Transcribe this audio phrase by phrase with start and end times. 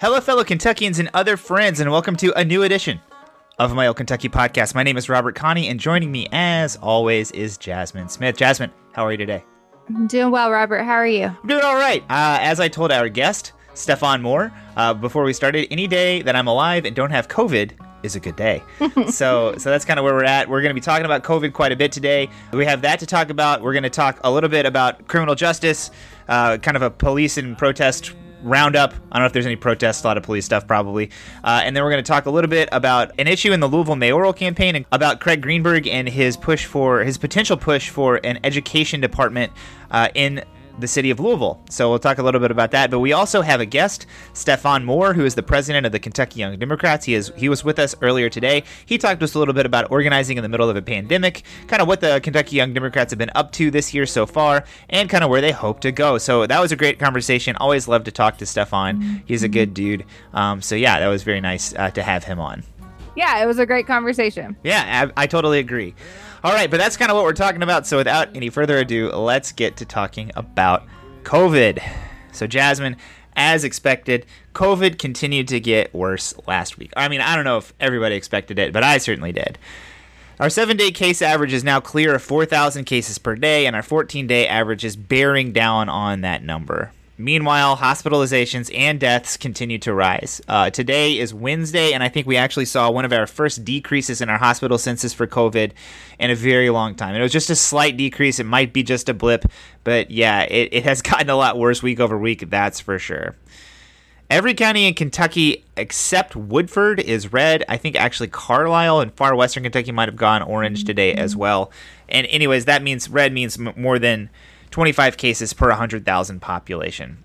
[0.00, 3.02] Hello, fellow Kentuckians and other friends, and welcome to a new edition
[3.58, 4.74] of my old Kentucky podcast.
[4.74, 8.34] My name is Robert Kahne, and joining me, as always, is Jasmine Smith.
[8.34, 9.44] Jasmine, how are you today?
[9.90, 10.84] I'm doing well, Robert.
[10.84, 11.26] How are you?
[11.26, 12.02] I'm doing all right.
[12.04, 16.34] Uh, as I told our guest, Stefan Moore, uh, before we started, any day that
[16.34, 17.72] I'm alive and don't have COVID
[18.02, 18.62] is a good day.
[19.10, 20.48] so, so that's kind of where we're at.
[20.48, 22.30] We're going to be talking about COVID quite a bit today.
[22.54, 23.60] We have that to talk about.
[23.60, 25.90] We're going to talk a little bit about criminal justice,
[26.26, 28.92] uh, kind of a police and protest roundup.
[28.92, 31.10] I don't know if there's any protests, a lot of police stuff probably.
[31.44, 33.68] Uh, and then we're going to talk a little bit about an issue in the
[33.68, 38.20] Louisville mayoral campaign and about Craig Greenberg and his push for his potential push for
[38.24, 39.52] an education department
[39.90, 40.44] uh, in
[40.80, 41.62] the city of Louisville.
[41.70, 42.90] So we'll talk a little bit about that.
[42.90, 46.40] But we also have a guest, Stefan Moore, who is the president of the Kentucky
[46.40, 47.04] Young Democrats.
[47.04, 48.64] He is he was with us earlier today.
[48.86, 51.42] He talked to us a little bit about organizing in the middle of a pandemic,
[51.66, 54.64] kind of what the Kentucky Young Democrats have been up to this year so far,
[54.88, 56.18] and kind of where they hope to go.
[56.18, 57.56] So that was a great conversation.
[57.56, 59.22] Always love to talk to Stefan.
[59.26, 60.04] He's a good dude.
[60.32, 62.64] Um, so yeah, that was very nice uh, to have him on.
[63.16, 64.56] Yeah, it was a great conversation.
[64.62, 65.94] Yeah, I, I totally agree.
[66.42, 67.86] All right, but that's kind of what we're talking about.
[67.86, 70.86] So without any further ado, let's get to talking about
[71.22, 71.82] COVID.
[72.32, 72.96] So, Jasmine,
[73.36, 74.24] as expected,
[74.54, 76.92] COVID continued to get worse last week.
[76.96, 79.58] I mean, I don't know if everybody expected it, but I certainly did.
[80.38, 83.82] Our seven day case average is now clear of 4,000 cases per day, and our
[83.82, 86.92] 14 day average is bearing down on that number.
[87.20, 90.40] Meanwhile, hospitalizations and deaths continue to rise.
[90.48, 94.22] Uh, today is Wednesday, and I think we actually saw one of our first decreases
[94.22, 95.72] in our hospital census for COVID
[96.18, 97.14] in a very long time.
[97.14, 98.38] It was just a slight decrease.
[98.38, 99.44] It might be just a blip,
[99.84, 103.36] but yeah, it, it has gotten a lot worse week over week, that's for sure.
[104.30, 107.64] Every county in Kentucky except Woodford is red.
[107.68, 111.70] I think actually Carlisle and far western Kentucky might have gone orange today as well.
[112.08, 114.30] And, anyways, that means red means m- more than
[114.70, 117.22] 25 cases per 100,000 population.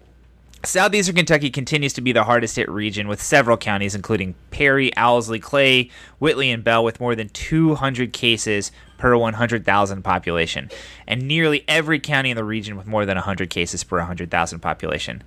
[0.64, 5.40] Southeastern Kentucky continues to be the hardest hit region with several counties, including Perry, Owsley,
[5.40, 10.72] Clay, Whitley, and Bell, with more than 200 cases per 100,000 population,
[11.08, 15.22] and nearly every county in the region with more than 100 cases per 100,000 population.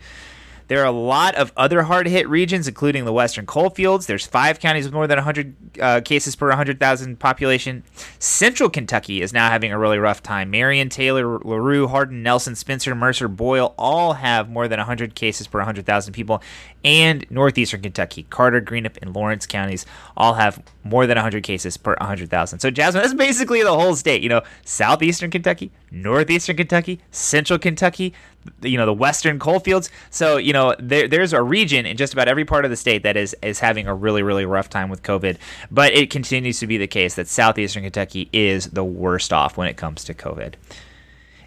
[0.69, 4.07] There are a lot of other hard hit regions, including the western coalfields.
[4.07, 7.83] There's five counties with more than 100 uh, cases per 100,000 population.
[8.19, 10.51] Central Kentucky is now having a really rough time.
[10.51, 15.59] Marion, Taylor, LaRue, Hardin, Nelson, Spencer, Mercer, Boyle all have more than 100 cases per
[15.59, 16.43] 100,000 people.
[16.85, 19.87] And northeastern Kentucky, Carter, Greenup, and Lawrence counties
[20.17, 22.59] all have more than 100 cases per 100,000.
[22.59, 24.23] So, Jasmine, that's basically the whole state.
[24.23, 28.15] You know, southeastern Kentucky, northeastern Kentucky, central Kentucky,
[28.63, 29.91] you know the western coalfields.
[30.11, 33.03] So you know there, there's a region in just about every part of the state
[33.03, 35.37] that is is having a really really rough time with COVID.
[35.71, 39.69] But it continues to be the case that southeastern Kentucky is the worst off when
[39.69, 40.55] it comes to COVID.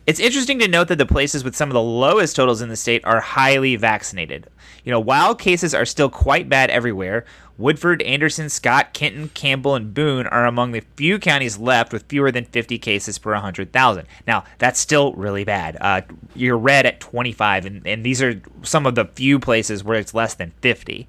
[0.07, 2.75] It's interesting to note that the places with some of the lowest totals in the
[2.75, 4.47] state are highly vaccinated.
[4.83, 7.25] You know, while cases are still quite bad everywhere,
[7.61, 12.31] Woodford, Anderson, Scott, Kenton, Campbell, and Boone are among the few counties left with fewer
[12.31, 14.07] than 50 cases per 100,000.
[14.27, 15.77] Now, that's still really bad.
[15.79, 16.01] Uh,
[16.35, 20.13] you're red at 25, and, and these are some of the few places where it's
[20.13, 21.07] less than 50.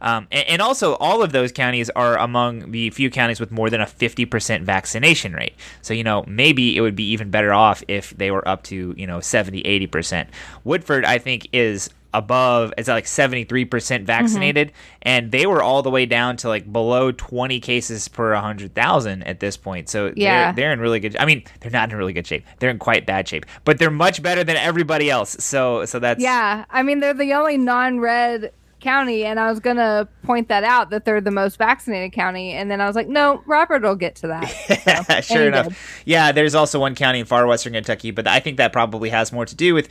[0.00, 3.70] Um, and, and, also, all of those counties are among the few counties with more
[3.70, 5.54] than a 50% vaccination rate.
[5.80, 8.94] So, you know, maybe it would be even better off if they were up to,
[8.96, 10.26] you know, 70, 80%.
[10.64, 14.76] Woodford, I think, is above it's like 73% vaccinated mm-hmm.
[15.02, 19.40] and they were all the way down to like below 20 cases per 100,000 at
[19.40, 20.52] this point so yeah.
[20.52, 22.78] they're, they're in really good I mean they're not in really good shape they're in
[22.78, 26.82] quite bad shape but they're much better than everybody else so so that's Yeah I
[26.82, 28.52] mean they're the only non-red
[28.82, 32.52] county and I was going to point that out that they're the most vaccinated county
[32.52, 35.76] and then I was like no Robert will get to that so, sure enough did.
[36.04, 39.32] yeah there's also one county in far western Kentucky but I think that probably has
[39.32, 39.88] more to do with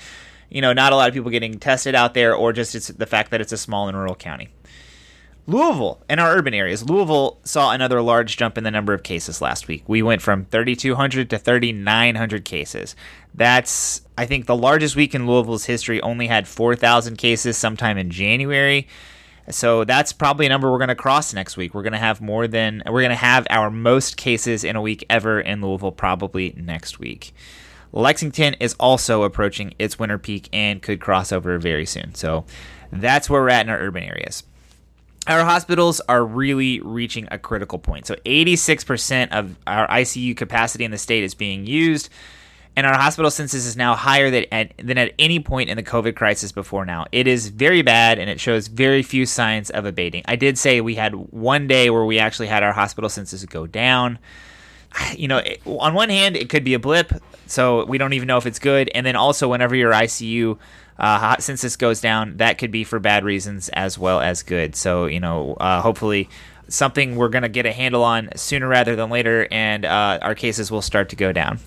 [0.51, 3.05] you know, not a lot of people getting tested out there, or just it's the
[3.05, 4.49] fact that it's a small and rural county.
[5.47, 6.87] Louisville in our urban areas.
[6.87, 9.83] Louisville saw another large jump in the number of cases last week.
[9.87, 12.95] We went from 3,200 to 3,900 cases.
[13.33, 15.99] That's, I think, the largest week in Louisville's history.
[16.01, 18.87] Only had 4,000 cases sometime in January.
[19.49, 21.73] So that's probably a number we're going to cross next week.
[21.73, 24.81] We're going to have more than, we're going to have our most cases in a
[24.81, 27.33] week ever in Louisville probably next week.
[27.93, 32.15] Lexington is also approaching its winter peak and could cross over very soon.
[32.15, 32.45] So
[32.91, 34.43] that's where we're at in our urban areas.
[35.27, 38.07] Our hospitals are really reaching a critical point.
[38.07, 42.09] So 86% of our ICU capacity in the state is being used,
[42.75, 45.83] and our hospital census is now higher than at, than at any point in the
[45.83, 47.05] COVID crisis before now.
[47.11, 50.23] It is very bad, and it shows very few signs of abating.
[50.25, 53.67] I did say we had one day where we actually had our hospital census go
[53.67, 54.17] down.
[55.15, 57.11] you know, on one hand, it could be a blip,
[57.47, 58.89] so we don't even know if it's good.
[58.93, 60.57] And then also, whenever your ICU
[60.99, 64.75] uh, census goes down, that could be for bad reasons as well as good.
[64.75, 66.29] So, you know, uh, hopefully
[66.67, 70.35] something we're going to get a handle on sooner rather than later, and uh, our
[70.35, 71.59] cases will start to go down.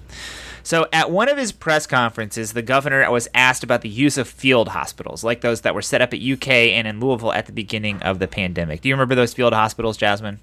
[0.63, 4.27] So, at one of his press conferences, the governor was asked about the use of
[4.27, 7.53] field hospitals, like those that were set up at UK and in Louisville at the
[7.53, 8.81] beginning of the pandemic.
[8.81, 10.41] Do you remember those field hospitals, Jasmine?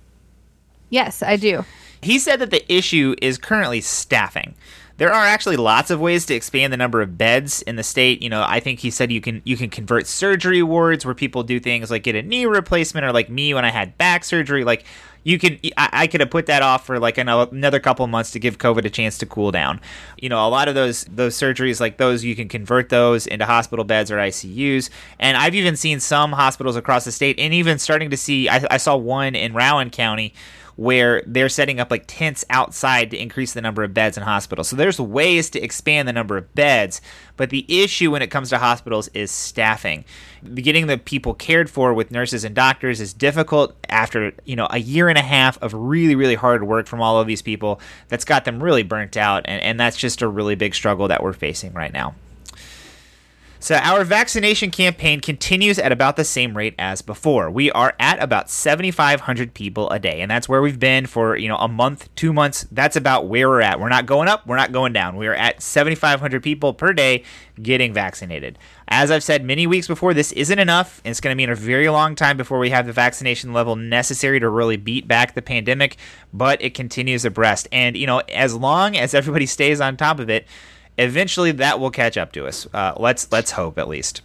[0.92, 1.66] Yes, I do.
[2.02, 4.56] He said that the issue is currently staffing.
[4.98, 8.22] There are actually lots of ways to expand the number of beds in the state.
[8.22, 11.42] You know, I think he said you can you can convert surgery wards where people
[11.42, 14.64] do things like get a knee replacement or like me when I had back surgery.
[14.64, 14.86] Like
[15.24, 18.40] you could I, I, could have put that off for like another couple months to
[18.40, 19.80] give covid a chance to cool down
[20.18, 23.46] you know a lot of those those surgeries like those you can convert those into
[23.46, 24.90] hospital beds or icus
[25.20, 28.66] and i've even seen some hospitals across the state and even starting to see i,
[28.72, 30.34] I saw one in rowan county
[30.76, 34.70] where they're setting up like tents outside to increase the number of beds in hospitals.
[34.70, 37.02] So there's ways to expand the number of beds,
[37.38, 40.06] but the issue when it comes to hospitals is staffing.
[40.56, 44.80] Getting the people cared for with nurses and doctors is difficult after, you know, a
[44.80, 48.26] year and a half of really, really hard work from all of these people that's
[48.26, 49.44] got them really burnt out.
[49.46, 52.16] And, and that's just a really big struggle that we're facing right now.
[53.64, 57.52] So our vaccination campaign continues at about the same rate as before.
[57.52, 61.48] We are at about 7,500 people a day, and that's where we've been for you
[61.48, 62.66] know a month, two months.
[62.72, 63.80] That's about where we're at.
[63.80, 65.16] We're not going up, we're not going down.
[65.16, 67.24] We are at 7,500 people per day
[67.62, 68.58] getting vaccinated.
[68.88, 71.00] As I've said many weeks before, this isn't enough.
[71.06, 73.76] It's going to be in a very long time before we have the vaccination level
[73.76, 75.98] necessary to really beat back the pandemic,
[76.34, 77.68] but it continues abreast.
[77.72, 80.48] And you know, as long as everybody stays on top of it
[80.98, 82.68] Eventually, that will catch up to us.
[82.74, 84.22] Uh, let's let's hope at least.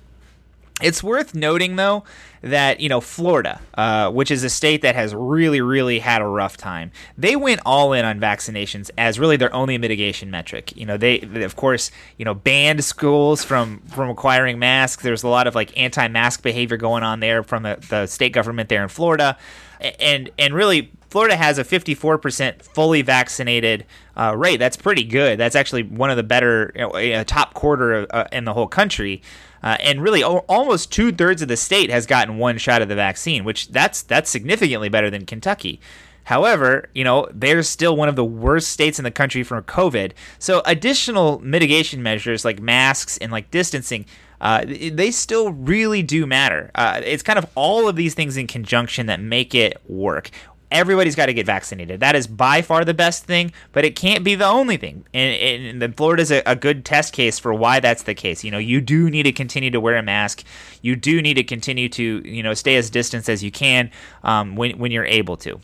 [0.82, 2.04] It's worth noting, though,
[2.42, 6.26] that you know Florida, uh, which is a state that has really, really had a
[6.26, 10.76] rough time, they went all in on vaccinations as really their only mitigation metric.
[10.76, 15.02] You know, they, they of course, you know, banned schools from from acquiring masks.
[15.02, 18.68] There's a lot of like anti-mask behavior going on there from the, the state government
[18.68, 19.38] there in Florida,
[19.80, 23.86] and and really Florida has a 54% fully vaccinated
[24.16, 24.58] uh, rate.
[24.58, 25.38] That's pretty good.
[25.38, 29.22] That's actually one of the better, know, top quarter uh, in the whole country.
[29.62, 32.88] Uh, and really, o- almost two thirds of the state has gotten one shot of
[32.88, 35.80] the vaccine, which that's that's significantly better than Kentucky.
[36.24, 40.12] However, you know, they're still one of the worst states in the country for COVID.
[40.40, 44.06] So additional mitigation measures like masks and like distancing,
[44.40, 46.70] uh, they still really do matter.
[46.74, 50.30] Uh, it's kind of all of these things in conjunction that make it work
[50.70, 52.00] everybody's got to get vaccinated.
[52.00, 55.04] That is by far the best thing, but it can't be the only thing.
[55.14, 58.44] And, and Florida's a, a good test case for why that's the case.
[58.44, 60.44] You know, you do need to continue to wear a mask.
[60.82, 63.90] You do need to continue to, you know, stay as distant as you can
[64.24, 65.60] um, when, when you're able to.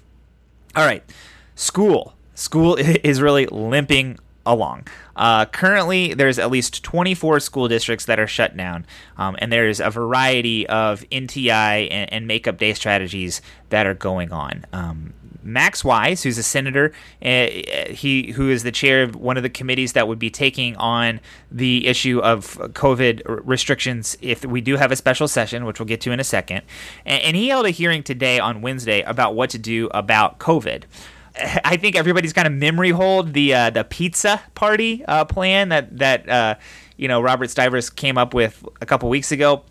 [0.77, 1.03] All right,
[1.55, 2.15] school.
[2.35, 4.87] School is really limping along.
[5.17, 8.87] Uh, currently, there's at least 24 school districts that are shut down,
[9.17, 14.33] um, and there's a variety of NTI and, and make-up day strategies that are going
[14.33, 14.65] on.
[14.73, 16.93] Um, Max Wise, who's a senator,
[17.25, 17.47] uh,
[17.91, 21.21] he who is the chair of one of the committees that would be taking on
[21.51, 26.01] the issue of COVID restrictions if we do have a special session, which we'll get
[26.03, 26.63] to in a second.
[27.05, 30.85] And, and he held a hearing today on Wednesday about what to do about COVID.
[31.65, 35.99] I think everybody's kind of memory hold the uh, the pizza party uh, plan that
[35.99, 36.55] that uh,
[36.97, 39.65] you know Robert Stivers came up with a couple weeks ago.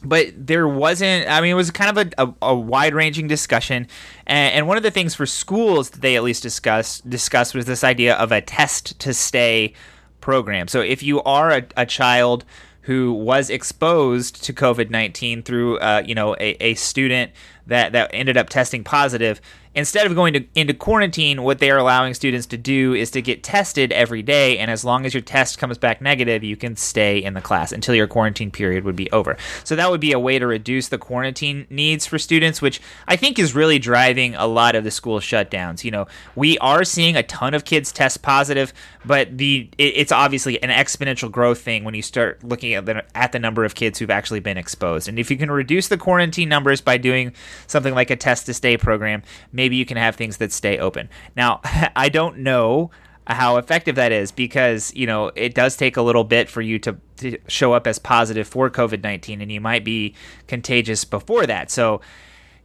[0.00, 1.28] But there wasn't.
[1.28, 3.88] I mean, it was kind of a, a, a wide ranging discussion,
[4.28, 7.64] and, and, one of the things for schools that they at least discussed discussed was
[7.64, 9.74] this idea of a test to stay
[10.20, 10.68] program.
[10.68, 12.44] So if you are a, a child
[12.82, 17.32] who was exposed to COVID nineteen through, uh, you know, a, a student
[17.66, 19.40] that that ended up testing positive,
[19.78, 23.22] instead of going to, into quarantine, what they are allowing students to do is to
[23.22, 26.74] get tested every day, and as long as your test comes back negative, you can
[26.76, 29.36] stay in the class until your quarantine period would be over.
[29.62, 33.14] So that would be a way to reduce the quarantine needs for students, which I
[33.14, 35.84] think is really driving a lot of the school shutdowns.
[35.84, 38.72] You know, we are seeing a ton of kids test positive,
[39.04, 43.04] but the it, it's obviously an exponential growth thing when you start looking at the
[43.16, 45.08] at the number of kids who've actually been exposed.
[45.08, 47.32] And if you can reduce the quarantine numbers by doing
[47.68, 51.08] something like a test to stay program, maybe you can have things that stay open.
[51.36, 51.60] Now,
[51.96, 52.90] I don't know
[53.26, 56.78] how effective that is because you know it does take a little bit for you
[56.78, 60.14] to, to show up as positive for COVID nineteen, and you might be
[60.46, 61.70] contagious before that.
[61.70, 62.00] So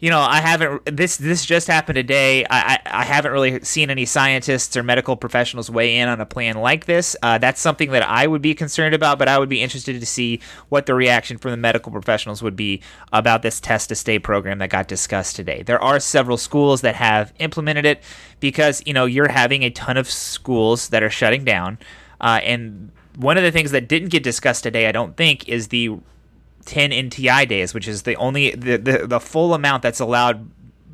[0.03, 0.97] you know, I haven't.
[0.97, 2.43] This this just happened today.
[2.49, 6.25] I, I, I haven't really seen any scientists or medical professionals weigh in on a
[6.25, 7.15] plan like this.
[7.23, 10.05] Uh, that's something that I would be concerned about, but I would be interested to
[10.05, 12.81] see what the reaction from the medical professionals would be
[13.13, 15.63] about this test to stay program that got discussed today.
[15.63, 18.03] There are several schools that have implemented it
[18.41, 21.77] because you know you're having a ton of schools that are shutting down,
[22.19, 25.69] uh, and one of the things that didn't get discussed today, I don't think, is
[25.69, 25.97] the
[26.65, 30.49] 10 NTI days, which is the only the, the, the full amount that's allowed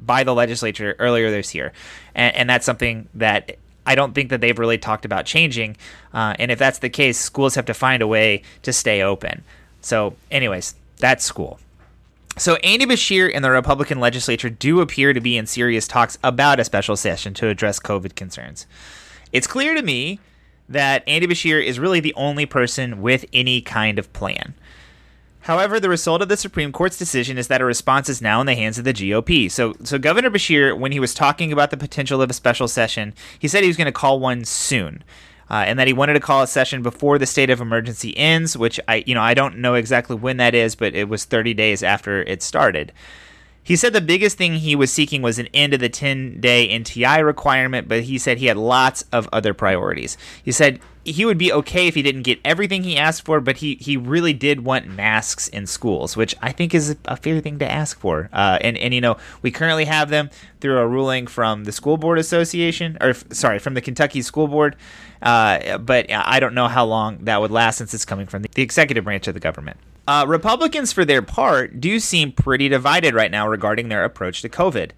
[0.06, 1.72] by the legislature earlier this year,
[2.16, 5.76] and, and that's something that I don't think that they've really talked about changing.
[6.14, 9.44] Uh, and if that's the case, schools have to find a way to stay open.
[9.82, 11.60] So, anyways, that's school.
[12.38, 16.60] So, Andy Beshear and the Republican legislature do appear to be in serious talks about
[16.60, 18.68] a special session to address COVID concerns.
[19.34, 20.20] It's clear to me
[20.70, 24.54] that Andy Beshear is really the only person with any kind of plan.
[25.41, 28.46] However, the result of the Supreme Court's decision is that a response is now in
[28.46, 29.50] the hands of the GOP.
[29.50, 33.13] So, so Governor Beshear, when he was talking about the potential of a special session,
[33.38, 35.03] he said he was going to call one soon.
[35.50, 38.55] Uh, and that he wanted to call a session before the state of emergency ends,
[38.55, 41.55] which I, you know, I don't know exactly when that is, but it was 30
[41.55, 42.91] days after it started.
[43.70, 46.68] He said the biggest thing he was seeking was an end to the 10 day
[46.70, 50.18] NTI requirement, but he said he had lots of other priorities.
[50.44, 53.58] He said he would be okay if he didn't get everything he asked for, but
[53.58, 57.60] he, he really did want masks in schools, which I think is a fair thing
[57.60, 58.28] to ask for.
[58.34, 61.98] Uh, and, and, you know, we currently have them through a ruling from the School
[61.98, 64.78] Board Association, or sorry, from the Kentucky School Board.
[65.22, 68.50] Uh, but I don't know how long that would last since it's coming from the,
[68.56, 69.78] the executive branch of the government.
[70.10, 74.50] Uh, Republicans, for their part, do seem pretty divided right now regarding their approach to
[74.50, 74.89] COVID.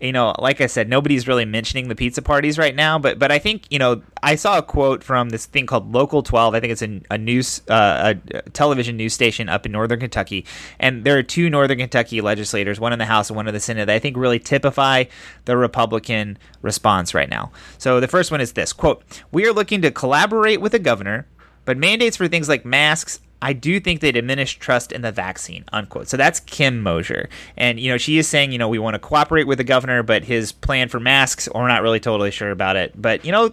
[0.00, 3.30] You know, like I said, nobody's really mentioning the pizza parties right now, but but
[3.30, 6.52] I think you know I saw a quote from this thing called Local 12.
[6.56, 10.44] I think it's a, a news uh, a television news station up in Northern Kentucky,
[10.80, 13.60] and there are two Northern Kentucky legislators, one in the House and one in the
[13.60, 15.04] Senate, that I think really typify
[15.44, 17.52] the Republican response right now.
[17.78, 21.28] So the first one is this quote: "We are looking to collaborate with the governor."
[21.66, 25.64] But mandates for things like masks, I do think they diminish trust in the vaccine,
[25.72, 26.08] unquote.
[26.08, 27.28] So that's Kim Moser.
[27.56, 30.02] And, you know, she is saying, you know, we want to cooperate with the governor,
[30.02, 33.00] but his plan for masks, we're not really totally sure about it.
[33.00, 33.52] But, you know,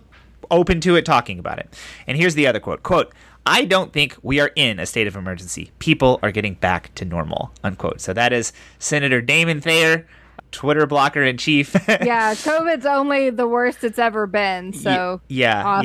[0.50, 1.74] open to it, talking about it.
[2.08, 3.14] And here's the other quote quote,
[3.46, 5.72] I don't think we are in a state of emergency.
[5.80, 8.00] People are getting back to normal, unquote.
[8.00, 10.08] So that is Senator Damon Thayer.
[10.52, 11.74] Twitter blocker in chief.
[11.88, 14.72] yeah, COVID's only the worst it's ever been.
[14.72, 15.84] So yeah, awesome.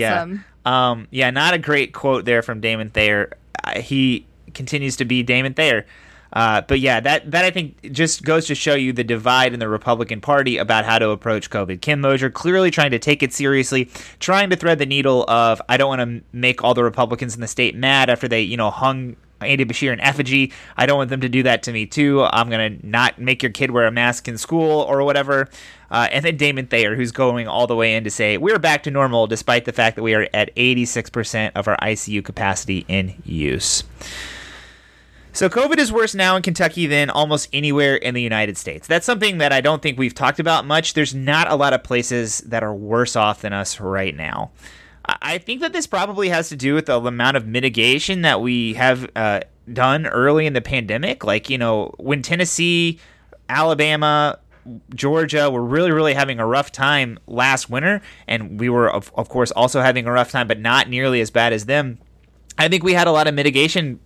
[0.66, 0.90] Yeah.
[0.90, 3.32] Um, yeah, not a great quote there from Damon Thayer
[3.76, 5.86] he continues to be Damon Thayer.
[6.32, 9.60] Uh, but yeah, that that I think just goes to show you the divide in
[9.60, 11.80] the Republican Party about how to approach COVID.
[11.80, 15.78] Kim Moser clearly trying to take it seriously, trying to thread the needle of I
[15.78, 18.70] don't want to make all the Republicans in the state mad after they you know
[18.70, 20.52] hung Andy Beshear in effigy.
[20.76, 22.22] I don't want them to do that to me too.
[22.22, 25.48] I'm gonna not make your kid wear a mask in school or whatever.
[25.90, 28.82] Uh, and then Damon Thayer, who's going all the way in to say we're back
[28.82, 33.14] to normal despite the fact that we are at 86% of our ICU capacity in
[33.24, 33.84] use.
[35.32, 38.88] So COVID is worse now in Kentucky than almost anywhere in the United States.
[38.88, 40.94] That's something that I don't think we've talked about much.
[40.94, 44.50] There's not a lot of places that are worse off than us right now.
[45.20, 48.74] I think that this probably has to do with the amount of mitigation that we
[48.74, 49.40] have uh,
[49.72, 51.24] done early in the pandemic.
[51.24, 53.00] Like, you know, when Tennessee,
[53.48, 54.38] Alabama,
[54.94, 59.28] Georgia were really, really having a rough time last winter, and we were, of, of
[59.28, 61.98] course, also having a rough time, but not nearly as bad as them.
[62.58, 64.00] I think we had a lot of mitigation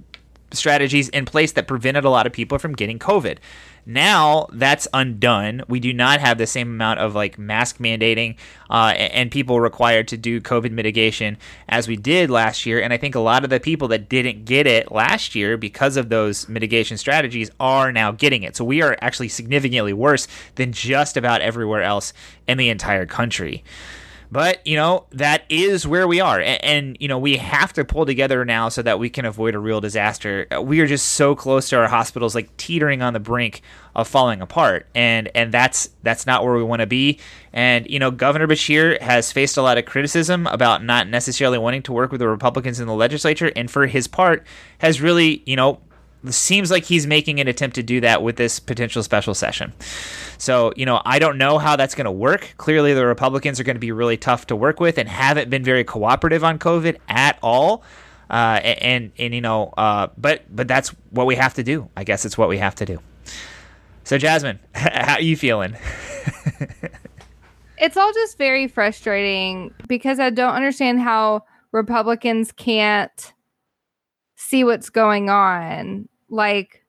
[0.53, 3.39] strategies in place that prevented a lot of people from getting COVID.
[3.85, 5.63] Now that's undone.
[5.69, 8.37] We do not have the same amount of like mask mandating
[8.71, 11.37] uh, and people required to do COVID mitigation
[11.69, 12.81] as we did last year.
[12.81, 15.97] And I think a lot of the people that didn't get it last year because
[15.97, 18.55] of those mitigation strategies are now getting it.
[18.57, 22.13] So we are actually significantly worse than just about everywhere else
[22.47, 23.65] in the entire country.
[24.33, 26.41] But, you know, that is where we are.
[26.41, 29.55] And, and, you know, we have to pull together now so that we can avoid
[29.55, 30.47] a real disaster.
[30.51, 33.61] Uh, we are just so close to our hospitals, like teetering on the brink
[33.95, 34.87] of falling apart.
[34.95, 37.21] And and that's that's not where we want to be.
[37.53, 41.83] And, you know, Governor Beshear has faced a lot of criticism about not necessarily wanting
[41.83, 43.53] to work with the Republicans in the legislature.
[43.55, 44.47] And for his part,
[44.79, 45.79] has really, you know,
[46.31, 49.73] seems like he's making an attempt to do that with this potential special session.
[50.39, 52.55] So, you know, I don't know how that's going to work.
[52.59, 55.65] Clearly, the Republicans are going to be really tough to work with and haven't been
[55.65, 57.83] very cooperative on COVID at all.
[58.31, 61.91] Uh, and and you know, uh, but but that's what we have to do.
[61.97, 62.99] I guess it's what we have to do.
[64.05, 65.77] So, Jasmine, how are you feeling?
[67.79, 73.33] it's all just very frustrating because I don't understand how Republicans can't
[74.37, 76.83] see what's going on like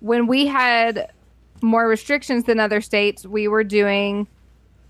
[0.00, 1.10] when we had
[1.62, 4.28] more restrictions than other states, we were doing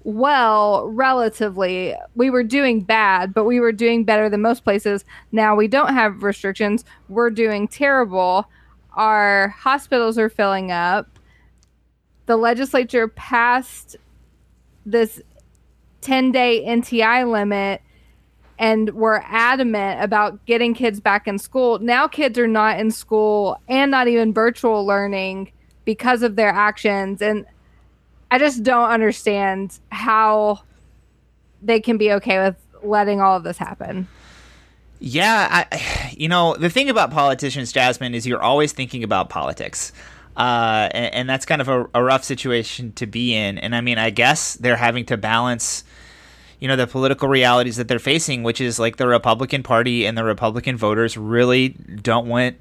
[0.04, 1.94] well relatively.
[2.16, 5.04] We were doing bad, but we were doing better than most places.
[5.30, 6.84] Now we don't have restrictions.
[7.08, 8.48] We're doing terrible.
[8.94, 11.18] Our hospitals are filling up.
[12.26, 13.96] The legislature passed
[14.84, 15.22] this
[16.00, 17.80] 10 day NTI limit
[18.62, 21.80] and were adamant about getting kids back in school.
[21.80, 25.50] Now kids are not in school and not even virtual learning
[25.84, 27.20] because of their actions.
[27.20, 27.44] And
[28.30, 30.60] I just don't understand how
[31.60, 34.06] they can be okay with letting all of this happen.
[35.00, 39.92] Yeah, I, you know, the thing about politicians, Jasmine, is you're always thinking about politics.
[40.36, 43.58] Uh, and, and, that's kind of a, a, rough situation to be in.
[43.58, 45.84] And I mean, I guess they're having to balance,
[46.62, 50.16] you know, the political realities that they're facing, which is like the Republican Party and
[50.16, 52.56] the Republican voters really don't want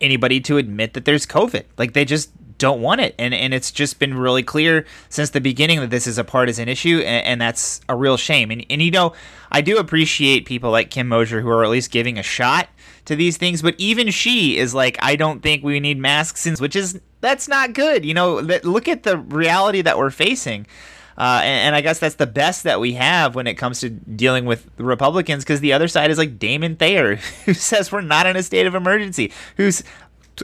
[0.00, 1.64] anybody to admit that there's COVID.
[1.76, 3.12] Like they just don't want it.
[3.18, 6.68] And and it's just been really clear since the beginning that this is a partisan
[6.68, 8.52] issue, and, and, that's a real shame.
[8.52, 9.14] And and you know,
[9.50, 12.68] I do appreciate people like Kim Moser who are at least giving a shot
[13.06, 16.76] to these things, but even she is like, I don't think we need masks, which
[16.76, 18.04] is that's not good.
[18.04, 20.68] You know, look at the reality that we're facing.
[21.16, 23.88] Uh, and, and, I guess that's the best that we have when it comes to
[23.88, 28.26] dealing with Republicans, because the other side is like Damon Thayer, who says we're not
[28.26, 29.84] in a state of emergency, who's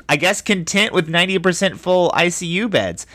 [0.09, 3.07] I guess, content with 90% full ICU beds.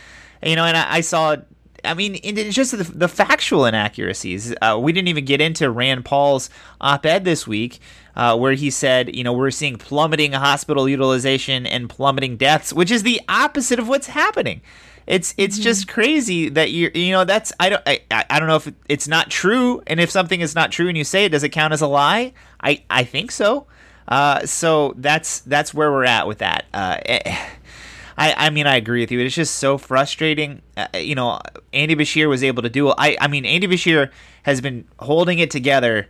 [0.43, 1.37] You know, and I, I saw,
[1.83, 4.53] I mean, it's just the, the factual inaccuracies.
[4.61, 6.49] Uh, we didn't even get into Rand Paul's
[6.81, 7.79] op ed this week.
[8.17, 12.89] Uh, where he said, you know, we're seeing plummeting hospital utilization and plummeting deaths, which
[12.89, 14.61] is the opposite of what's happening.
[15.07, 15.63] It's it's mm-hmm.
[15.63, 19.07] just crazy that you you know that's I don't I, I don't know if it's
[19.07, 21.73] not true and if something is not true and you say it does it count
[21.73, 22.33] as a lie?
[22.61, 23.67] I I think so.
[24.07, 26.65] Uh, so that's that's where we're at with that.
[26.73, 27.47] Uh, eh,
[28.17, 29.19] I, I mean, I agree with you.
[29.19, 30.61] It's just so frustrating.
[30.77, 31.41] Uh, you know,
[31.73, 32.89] Andy Beshear was able to do.
[32.91, 34.09] I, I mean, Andy Beshear
[34.43, 36.07] has been holding it together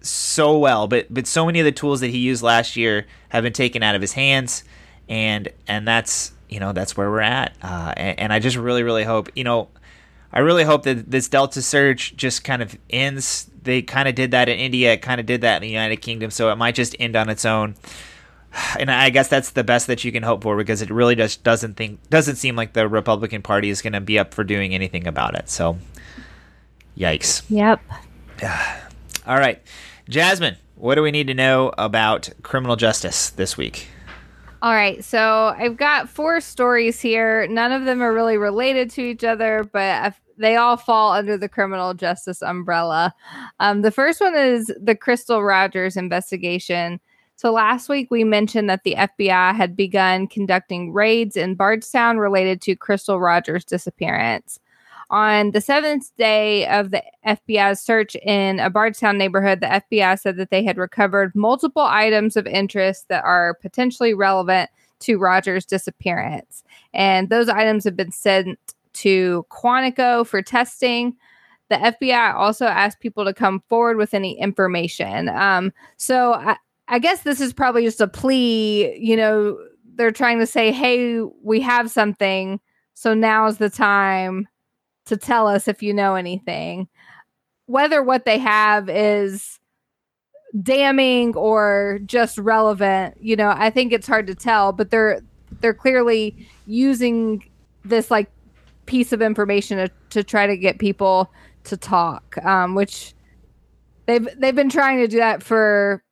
[0.00, 3.42] so well, but but so many of the tools that he used last year have
[3.42, 4.62] been taken out of his hands,
[5.08, 7.56] and and that's you know that's where we're at.
[7.62, 9.68] Uh, and, and I just really really hope you know
[10.32, 13.50] I really hope that this Delta surge just kind of ends.
[13.62, 15.98] They kind of did that in India, it kind of did that in the United
[15.98, 17.74] Kingdom, so it might just end on its own.
[18.78, 21.44] And I guess that's the best that you can hope for because it really just
[21.44, 24.74] doesn't think doesn't seem like the Republican Party is going to be up for doing
[24.74, 25.50] anything about it.
[25.50, 25.76] So,
[26.96, 27.42] yikes.
[27.50, 27.80] Yep.
[29.26, 29.60] All right,
[30.08, 33.88] Jasmine, what do we need to know about criminal justice this week?
[34.60, 37.46] All right, so I've got four stories here.
[37.46, 41.48] None of them are really related to each other, but they all fall under the
[41.48, 43.14] criminal justice umbrella.
[43.60, 47.00] Um, the first one is the Crystal Rogers investigation.
[47.36, 52.60] So last week we mentioned that the FBI had begun conducting raids in Bardstown related
[52.62, 54.58] to Crystal Rogers' disappearance.
[55.10, 60.36] On the seventh day of the FBI's search in a Bardstown neighborhood, the FBI said
[60.36, 64.68] that they had recovered multiple items of interest that are potentially relevant
[65.00, 66.62] to Rogers' disappearance.
[66.92, 68.58] And those items have been sent
[68.94, 71.16] to Quantico for testing.
[71.70, 75.30] The FBI also asked people to come forward with any information.
[75.30, 76.56] Um, so I,
[76.88, 78.94] I guess this is probably just a plea.
[78.98, 79.58] You know,
[79.94, 82.60] they're trying to say, hey, we have something.
[82.92, 84.48] So now's the time
[85.08, 86.88] to tell us if you know anything.
[87.66, 89.58] Whether what they have is
[90.62, 95.20] damning or just relevant, you know, I think it's hard to tell, but they're
[95.60, 97.44] they're clearly using
[97.84, 98.30] this like
[98.86, 101.30] piece of information to, to try to get people
[101.64, 103.14] to talk, um, which
[104.06, 106.02] they've they've been trying to do that for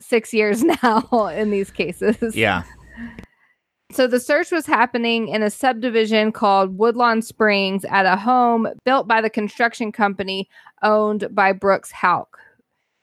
[0.00, 2.36] six years now in these cases.
[2.36, 2.62] Yeah.
[3.92, 9.08] So the search was happening in a subdivision called Woodlawn Springs at a home built
[9.08, 10.48] by the construction company
[10.82, 12.38] owned by Brooks Houck.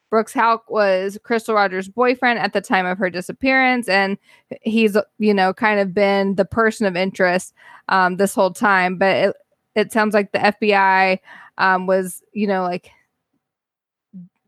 [0.09, 4.17] Brooks Houck was Crystal Rogers' boyfriend at the time of her disappearance, and
[4.61, 7.53] he's you know kind of been the person of interest
[7.89, 8.97] um, this whole time.
[8.97, 9.35] But it,
[9.75, 11.19] it sounds like the FBI
[11.57, 12.91] um, was you know like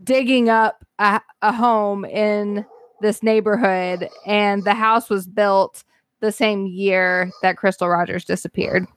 [0.02, 2.66] digging up a, a home in
[3.02, 5.84] this neighborhood, and the house was built
[6.20, 8.88] the same year that Crystal Rogers disappeared.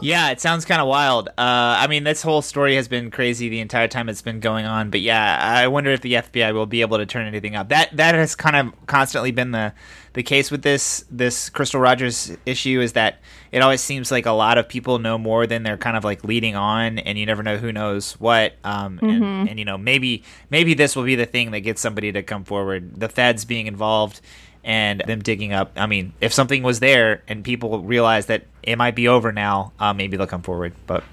[0.00, 1.28] Yeah, it sounds kind of wild.
[1.28, 4.66] Uh, I mean, this whole story has been crazy the entire time it's been going
[4.66, 4.90] on.
[4.90, 7.70] But yeah, I wonder if the FBI will be able to turn anything up.
[7.70, 9.72] That that has kind of constantly been the
[10.12, 13.20] the case with this this Crystal Rogers issue is that
[13.52, 16.24] it always seems like a lot of people know more than they're kind of like
[16.24, 18.54] leading on, and you never know who knows what.
[18.64, 19.22] Um, mm-hmm.
[19.22, 22.22] and, and you know maybe maybe this will be the thing that gets somebody to
[22.22, 23.00] come forward.
[23.00, 24.20] The feds being involved
[24.66, 25.70] and them digging up.
[25.76, 29.72] I mean, if something was there and people realize that it might be over now,
[29.78, 30.74] uh, maybe they'll come forward.
[30.88, 31.04] But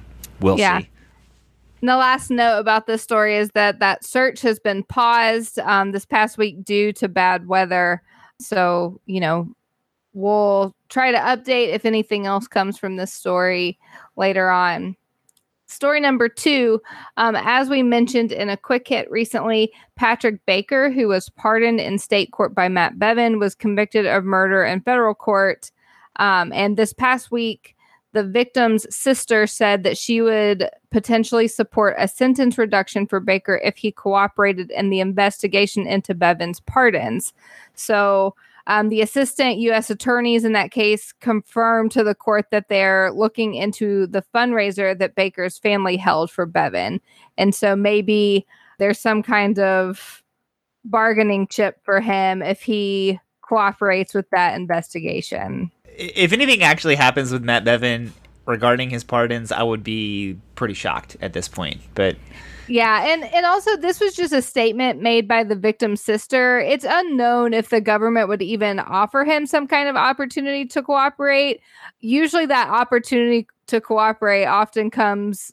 [0.41, 0.79] we'll Yeah.
[0.79, 0.89] see.
[1.81, 5.91] And the last note about this story is that that search has been paused um,
[5.91, 8.01] this past week due to bad weather.
[8.39, 9.53] So, you know,
[10.13, 13.77] we'll try to update if anything else comes from this story
[14.15, 14.95] later on.
[15.73, 16.81] Story number two,
[17.17, 21.97] um, as we mentioned in a quick hit recently, Patrick Baker, who was pardoned in
[21.97, 25.71] state court by Matt Bevin, was convicted of murder in federal court.
[26.17, 27.75] Um, and this past week,
[28.11, 33.75] the victim's sister said that she would potentially support a sentence reduction for Baker if
[33.75, 37.33] he cooperated in the investigation into Bevin's pardons.
[37.73, 38.35] So,
[38.67, 39.89] um, the assistant U.S.
[39.89, 45.15] attorneys in that case confirmed to the court that they're looking into the fundraiser that
[45.15, 47.01] Baker's family held for Bevin.
[47.37, 48.45] And so maybe
[48.79, 50.23] there's some kind of
[50.85, 55.71] bargaining chip for him if he cooperates with that investigation.
[55.85, 58.11] If anything actually happens with Matt Bevin
[58.45, 61.81] regarding his pardons, I would be pretty shocked at this point.
[61.95, 62.15] But
[62.67, 66.59] Yeah, and and also this was just a statement made by the victim's sister.
[66.59, 71.59] It's unknown if the government would even offer him some kind of opportunity to cooperate.
[71.99, 75.51] Usually that opportunity to cooperate often comes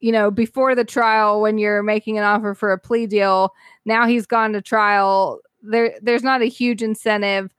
[0.00, 3.52] you know before the trial when you're making an offer for a plea deal.
[3.84, 5.40] Now he's gone to trial.
[5.62, 7.54] There there's not a huge incentive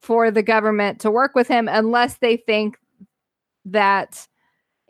[0.00, 2.78] for the government to work with him unless they think
[3.66, 4.26] that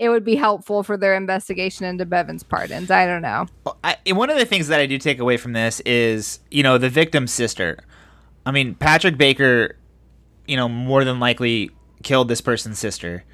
[0.01, 2.91] it would be helpful for their investigation into Bevin's pardons.
[2.91, 3.47] I don't know.
[3.85, 6.79] I, one of the things that I do take away from this is, you know,
[6.79, 7.79] the victim's sister.
[8.47, 9.77] I mean, Patrick Baker,
[10.49, 11.71] you know, more than likely
[12.03, 13.25] killed this person's sister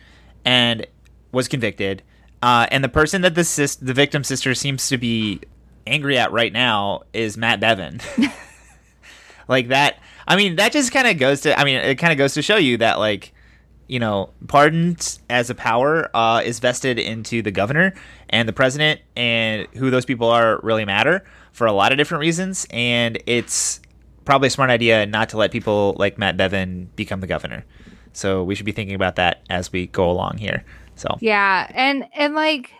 [0.44, 0.84] and
[1.30, 2.02] was convicted.
[2.42, 5.40] Uh, and the person that the sis- the victim's sister seems to be
[5.86, 8.02] angry at right now is Matt Bevin.
[9.48, 10.00] like that.
[10.26, 11.56] I mean, that just kind of goes to.
[11.56, 13.32] I mean, it kind of goes to show you that like
[13.88, 17.94] you know, pardons as a power uh, is vested into the governor
[18.28, 22.20] and the president, and who those people are really matter for a lot of different
[22.20, 22.66] reasons.
[22.70, 23.80] And it's
[24.24, 27.64] probably a smart idea not to let people like Matt Bevin become the governor.
[28.12, 30.64] So we should be thinking about that as we go along here.
[30.96, 32.72] So Yeah, and and like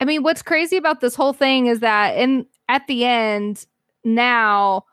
[0.00, 3.64] I mean what's crazy about this whole thing is that in at the end
[4.04, 4.84] now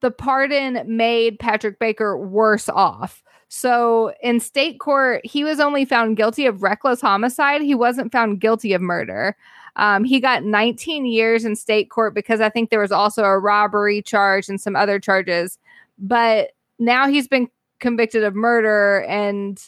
[0.00, 3.22] the pardon made Patrick Baker worse off.
[3.54, 7.60] So in state court, he was only found guilty of reckless homicide.
[7.60, 9.36] He wasn't found guilty of murder.
[9.76, 13.38] Um, he got 19 years in state court because I think there was also a
[13.38, 15.58] robbery charge and some other charges.
[15.98, 17.46] But now he's been
[17.78, 19.62] convicted of murder and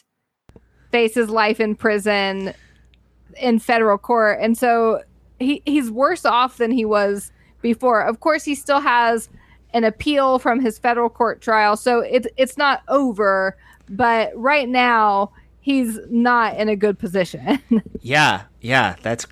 [0.91, 2.55] faces life in prison
[3.39, 4.39] in federal court.
[4.41, 5.03] And so
[5.37, 8.01] he, he's worse off than he was before.
[8.01, 9.29] Of course, he still has
[9.75, 11.75] an appeal from his federal court trial.
[11.77, 13.57] So it's it's not over,
[13.89, 17.59] but right now he's not in a good position.
[18.01, 19.25] yeah, yeah, that's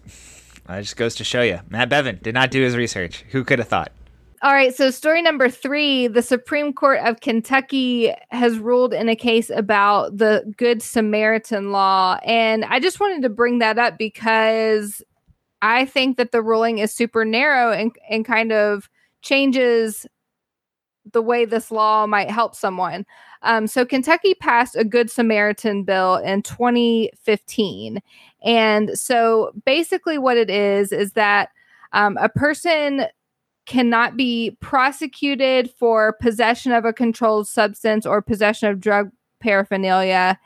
[0.65, 1.59] that just goes to show you.
[1.69, 3.23] Matt Bevin did not do his research.
[3.31, 3.91] Who could have thought?
[4.41, 9.15] All right, so story number three the Supreme Court of Kentucky has ruled in a
[9.15, 12.19] case about the Good Samaritan law.
[12.25, 15.01] And I just wanted to bring that up because
[15.61, 18.89] I think that the ruling is super narrow and, and kind of
[19.21, 20.05] changes
[21.13, 23.05] the way this law might help someone.
[23.43, 28.01] Um, so, Kentucky passed a Good Samaritan bill in 2015.
[28.43, 31.49] And so, basically, what it is is that
[31.91, 33.05] um, a person
[33.65, 40.37] cannot be prosecuted for possession of a controlled substance or possession of drug paraphernalia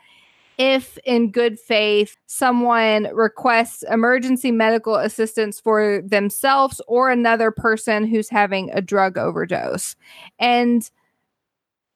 [0.58, 8.28] if in good faith someone requests emergency medical assistance for themselves or another person who's
[8.28, 9.94] having a drug overdose.
[10.40, 10.90] And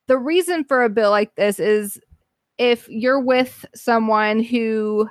[0.09, 2.01] the reason for a bill like this is
[2.59, 5.09] if you're with someone who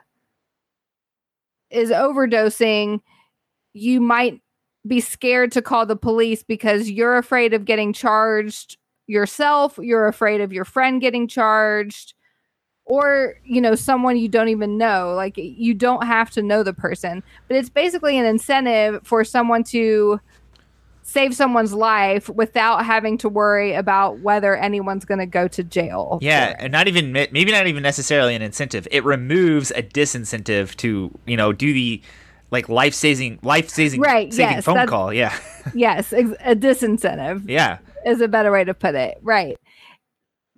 [1.70, 3.02] is overdosing,
[3.74, 4.42] you might
[4.88, 8.78] be scared to call the police because you're afraid of getting charged
[9.08, 12.14] yourself, you're afraid of your friend getting charged
[12.86, 16.74] or you know someone you don't even know like you don't have to know the
[16.74, 17.24] person.
[17.48, 20.20] But it's basically an incentive for someone to
[21.12, 26.20] save someone's life without having to worry about whether anyone's going to go to jail
[26.22, 28.88] Yeah, and not even maybe not even necessarily an incentive.
[28.92, 32.02] It removes a disincentive to you know do the
[32.50, 35.14] like life saving life saving Right, saving yes, phone call.
[35.14, 35.38] Yeah,
[35.74, 37.80] yes ex- a disincentive yeah.
[38.06, 39.18] is a better way to put it.
[39.22, 39.58] Right.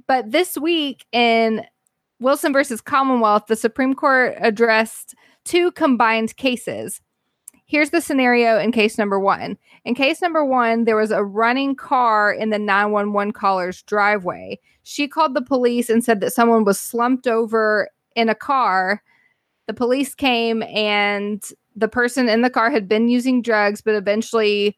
[0.07, 1.65] But this week in
[2.19, 7.01] Wilson versus Commonwealth, the Supreme Court addressed two combined cases.
[7.73, 9.57] Here's the scenario in case number one.
[9.83, 14.59] In case number one, there was a running car in the 911 caller's driveway.
[14.83, 19.01] She called the police and said that someone was slumped over in a car.
[19.65, 21.43] The police came and
[21.75, 24.77] the person in the car had been using drugs, but eventually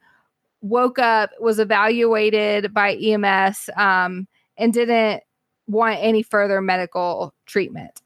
[0.61, 5.21] woke up, was evaluated by EMS, um, and didn't
[5.67, 8.01] want any further medical treatment.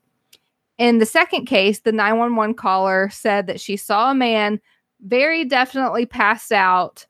[0.79, 4.59] In the second case, the 911 caller said that she saw a man
[5.01, 7.05] very definitely passed out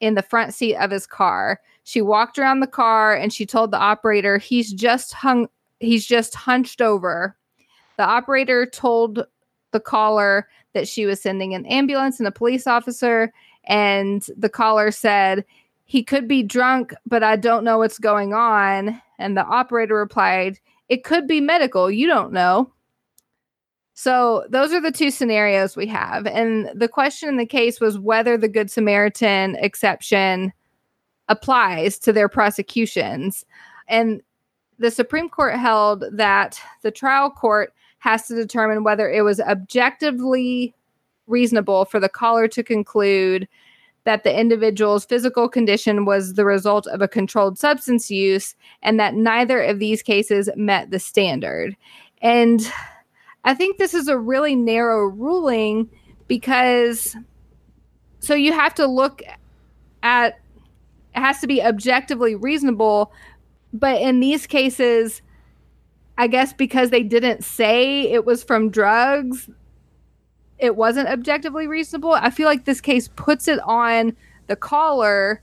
[0.00, 1.60] in the front seat of his car.
[1.84, 5.48] She walked around the car and she told the operator he's just hung
[5.80, 7.36] he's just hunched over.
[7.96, 9.24] The operator told
[9.70, 13.32] the caller that she was sending an ambulance and a police officer
[13.64, 15.44] and the caller said
[15.84, 20.58] he could be drunk but I don't know what's going on and the operator replied
[20.88, 22.72] it could be medical you don't know.
[24.00, 26.24] So those are the two scenarios we have.
[26.28, 30.52] And the question in the case was whether the Good Samaritan exception
[31.26, 33.44] applies to their prosecutions.
[33.88, 34.22] And
[34.78, 40.76] the Supreme Court held that the trial court has to determine whether it was objectively
[41.26, 43.48] reasonable for the caller to conclude
[44.04, 49.14] that the individual's physical condition was the result of a controlled substance use and that
[49.14, 51.76] neither of these cases met the standard.
[52.22, 52.72] And
[53.44, 55.88] I think this is a really narrow ruling
[56.26, 57.16] because
[58.20, 59.22] so you have to look
[60.02, 60.38] at
[61.14, 63.12] it has to be objectively reasonable
[63.72, 65.22] but in these cases
[66.18, 69.48] I guess because they didn't say it was from drugs
[70.58, 72.12] it wasn't objectively reasonable.
[72.12, 74.16] I feel like this case puts it on
[74.48, 75.42] the caller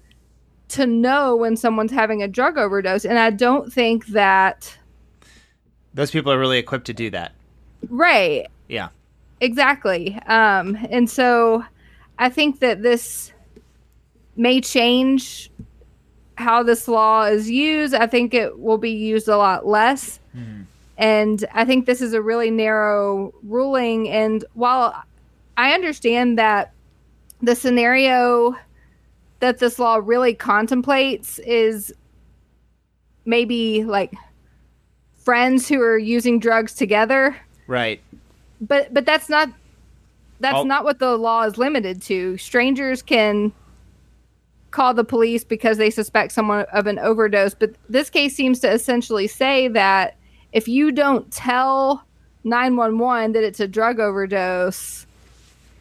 [0.67, 4.77] to know when someone's having a drug overdose and I don't think that
[5.93, 7.34] those people are really equipped to do that.
[7.89, 8.48] Right.
[8.67, 8.89] Yeah.
[9.41, 10.19] Exactly.
[10.28, 11.63] Um, and so
[12.17, 13.32] I think that this
[14.36, 15.50] may change
[16.38, 17.93] how this law is used.
[17.93, 20.19] I think it will be used a lot less.
[20.36, 20.63] Mm-hmm.
[20.98, 24.10] And I think this is a really narrow ruling.
[24.10, 25.04] And while
[25.58, 26.74] I understand that
[27.41, 28.56] the scenario
[29.39, 31.93] that this law really contemplates is
[33.26, 34.13] maybe like
[35.17, 37.36] friends who are using drugs together
[37.67, 38.01] Right.
[38.62, 39.49] But but that's not
[40.39, 42.38] that's I'll, not what the law is limited to.
[42.38, 43.51] Strangers can
[44.71, 48.71] call the police because they suspect someone of an overdose, but this case seems to
[48.71, 50.17] essentially say that
[50.51, 52.04] if you don't tell
[52.43, 55.06] 911 that it's a drug overdose,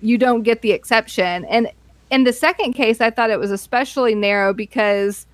[0.01, 1.45] you don't get the exception.
[1.47, 1.71] And
[2.11, 5.27] in the second case, I thought it was especially narrow because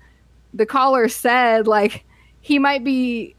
[0.53, 2.03] the caller said like
[2.41, 3.35] he might be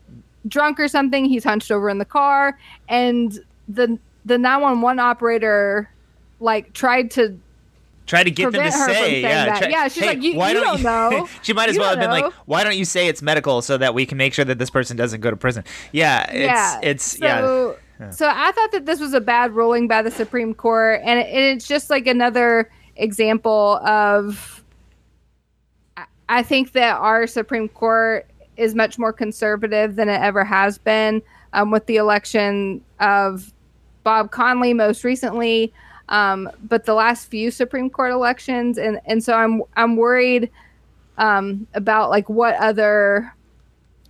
[0.49, 1.25] drunk or something.
[1.25, 5.91] He's hunched over in the car, and the the 911 operator
[6.41, 7.39] like tried to
[8.07, 9.89] try to get them to say, yeah, try, yeah.
[9.89, 11.29] She's hey, like, you, you don't, you, know.
[11.43, 12.05] she might as you well have know.
[12.05, 14.59] been like, why don't you say it's medical so that we can make sure that
[14.59, 15.65] this person doesn't go to prison?
[15.93, 16.81] Yeah, it's yeah.
[16.83, 18.11] it's so, yeah.
[18.11, 21.27] So I thought that this was a bad ruling by the Supreme Court, and, it,
[21.29, 24.59] and it's just like another example of.
[26.29, 31.23] I think that our Supreme Court is much more conservative than it ever has been
[31.53, 33.53] um, with the election of
[34.05, 35.73] Bob Conley most recently,
[36.09, 40.51] um, but the last few Supreme Court elections, and and so I'm I'm worried
[41.19, 43.33] um, about like what other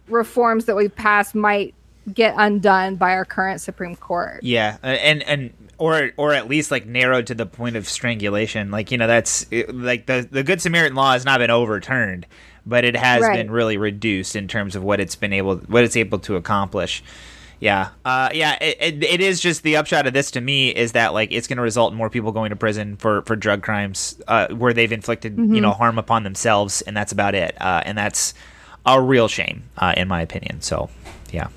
[0.08, 1.74] reforms that we've passed might
[2.12, 4.42] get undone by our current Supreme Court.
[4.42, 8.70] Yeah, and and or or at least like narrowed to the point of strangulation.
[8.70, 12.26] Like you know that's like the the Good Samaritan law has not been overturned
[12.66, 13.36] but it has right.
[13.36, 17.02] been really reduced in terms of what it's been able what it's able to accomplish.
[17.60, 18.58] Yeah, uh, yeah.
[18.60, 21.46] It, it, it is just the upshot of this to me is that like it's
[21.46, 24.72] going to result in more people going to prison for for drug crimes uh, where
[24.72, 25.54] they've inflicted mm-hmm.
[25.54, 27.56] you know harm upon themselves, and that's about it.
[27.60, 28.34] Uh, and that's
[28.84, 30.60] a real shame, uh, in my opinion.
[30.60, 30.90] So,
[31.30, 31.48] yeah.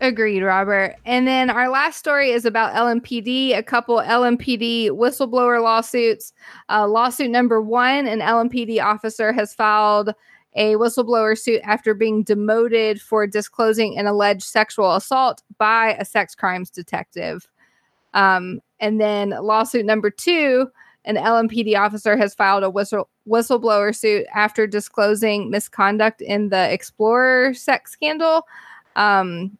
[0.00, 0.96] Agreed, Robert.
[1.04, 6.32] And then our last story is about LMPD, a couple LMPD whistleblower lawsuits.
[6.70, 10.14] Uh, lawsuit number one an LMPD officer has filed
[10.54, 16.34] a whistleblower suit after being demoted for disclosing an alleged sexual assault by a sex
[16.34, 17.46] crimes detective.
[18.14, 20.70] Um, and then lawsuit number two
[21.04, 27.54] an LMPD officer has filed a whistle whistleblower suit after disclosing misconduct in the Explorer
[27.54, 28.46] sex scandal.
[28.96, 29.56] Um,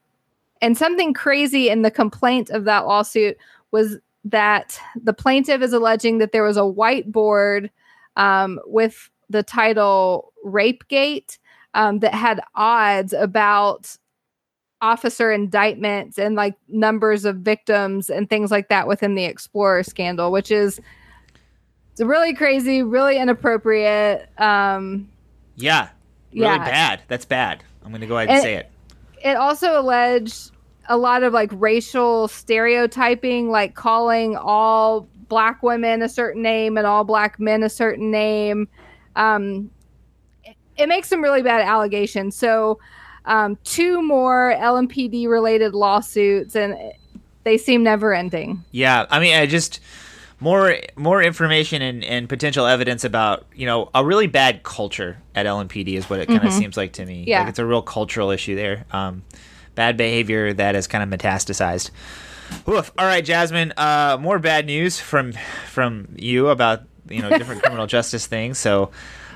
[0.62, 3.36] and something crazy in the complaint of that lawsuit
[3.70, 7.70] was that the plaintiff is alleging that there was a whiteboard
[8.16, 11.38] um, with the title Rape Gate
[11.74, 13.96] um, that had odds about
[14.82, 20.32] officer indictments and like numbers of victims and things like that within the Explorer scandal,
[20.32, 20.80] which is
[21.92, 24.28] It's really crazy, really inappropriate.
[24.38, 25.08] Um,
[25.56, 25.88] yeah,
[26.32, 26.58] really Yeah.
[26.58, 27.02] bad.
[27.08, 27.62] That's bad.
[27.84, 28.70] I'm gonna go ahead and, And- say it.
[29.20, 30.52] It also alleged
[30.88, 36.87] a lot of like racial stereotyping, like calling all black women a certain name and
[36.87, 38.68] all black men a certain name.
[39.16, 39.70] Um,
[40.44, 42.37] it, it makes some really bad allegations.
[42.37, 42.78] So,
[43.26, 46.74] um, two more LMPD related lawsuits, and
[47.44, 48.64] they seem never ending.
[48.72, 49.80] Yeah, I mean, I just
[50.40, 55.46] more more information and, and potential evidence about you know a really bad culture at
[55.46, 57.24] LMPD is what it kind of seems like to me.
[57.26, 57.40] Yeah.
[57.40, 58.87] like it's a real cultural issue there.
[58.90, 59.22] Um,
[59.74, 61.90] bad behavior that has kind of metastasized.
[62.68, 62.90] Oof.
[62.98, 63.72] All right, Jasmine.
[63.76, 65.33] Uh, more bad news from
[65.68, 68.59] from you about you know different criminal justice things.
[68.59, 68.90] So,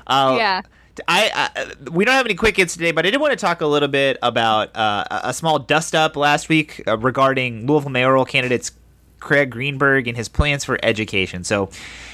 [0.07, 0.61] uh, Yeah.
[1.09, 3.59] I, I we don't have any quick hits today, but I did want to talk
[3.59, 7.91] a little bit about uh, a a small dust up last week uh, regarding Louisville
[7.91, 8.71] mayoral candidates
[9.25, 11.43] Craig Greenberg and his plans for education.
[11.43, 11.69] So,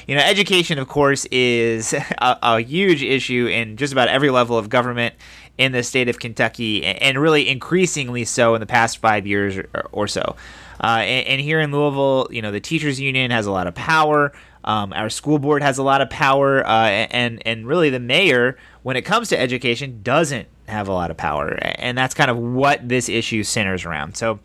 [0.07, 4.57] you know, education, of course, is a, a huge issue in just about every level
[4.57, 5.13] of government
[5.57, 9.69] in the state of Kentucky, and really increasingly so in the past five years or,
[9.91, 10.35] or so.
[10.83, 13.75] Uh, and, and here in Louisville, you know, the teachers union has a lot of
[13.75, 14.31] power.
[14.63, 18.57] Um, our school board has a lot of power, uh, and and really the mayor,
[18.83, 22.37] when it comes to education, doesn't have a lot of power, and that's kind of
[22.37, 24.15] what this issue centers around.
[24.15, 24.39] So,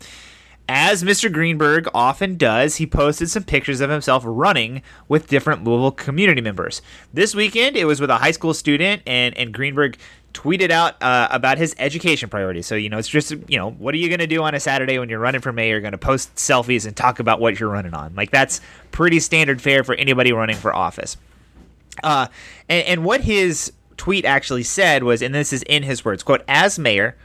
[0.69, 1.31] as Mr.
[1.31, 6.81] Greenberg often does, he posted some pictures of himself running with different Louisville community members.
[7.13, 9.97] This weekend, it was with a high school student, and, and Greenberg
[10.33, 12.67] tweeted out uh, about his education priorities.
[12.67, 14.59] So, you know, it's just, you know, what are you going to do on a
[14.59, 15.71] Saturday when you're running for mayor?
[15.71, 18.13] You're going to post selfies and talk about what you're running on.
[18.15, 21.17] Like, that's pretty standard fare for anybody running for office.
[22.03, 22.27] Uh,
[22.69, 26.43] and, and what his tweet actually said was, and this is in his words, quote,
[26.47, 27.15] as mayor,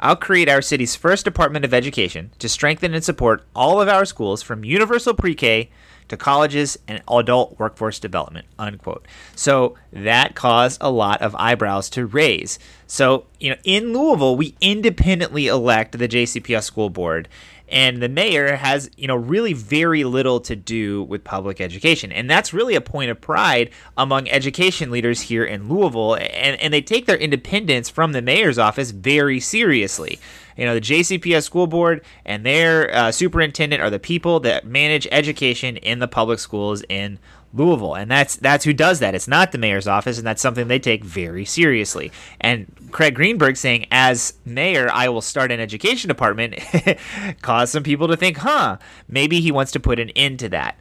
[0.00, 4.06] I'll create our city's first Department of Education to strengthen and support all of our
[4.06, 5.70] schools from universal pre-K
[6.08, 9.06] to colleges and adult workforce development, unquote.
[9.36, 12.58] So that caused a lot of eyebrows to raise.
[12.86, 17.28] So, you know, in Louisville, we independently elect the JCPS school board
[17.70, 22.12] and the mayor has you know really very little to do with public education.
[22.12, 26.16] And that's really a point of pride among education leaders here in louisville.
[26.16, 30.18] And, and they take their independence from the mayor's office very seriously.
[30.56, 35.08] You know the jcps school board and their uh, superintendent are the people that manage
[35.10, 37.18] education in the public schools in
[37.52, 39.14] Louisville, and that's that's who does that.
[39.14, 42.12] It's not the mayor's office, and that's something they take very seriously.
[42.40, 46.56] And Craig Greenberg saying, as mayor, I will start an education department,
[47.42, 50.78] caused some people to think, huh, maybe he wants to put an end to that.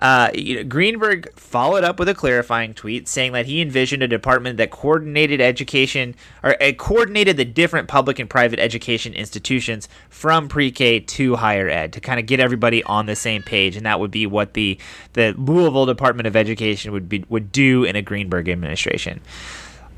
[0.00, 4.08] Uh, you know, Greenberg followed up with a clarifying tweet saying that he envisioned a
[4.08, 10.48] department that coordinated education or uh, coordinated the different public and private education institutions from
[10.48, 14.00] pre-K to higher ed to kind of get everybody on the same page, and that
[14.00, 14.78] would be what the
[15.12, 19.20] the Louisville Department of Education would be would do in a Greenberg administration.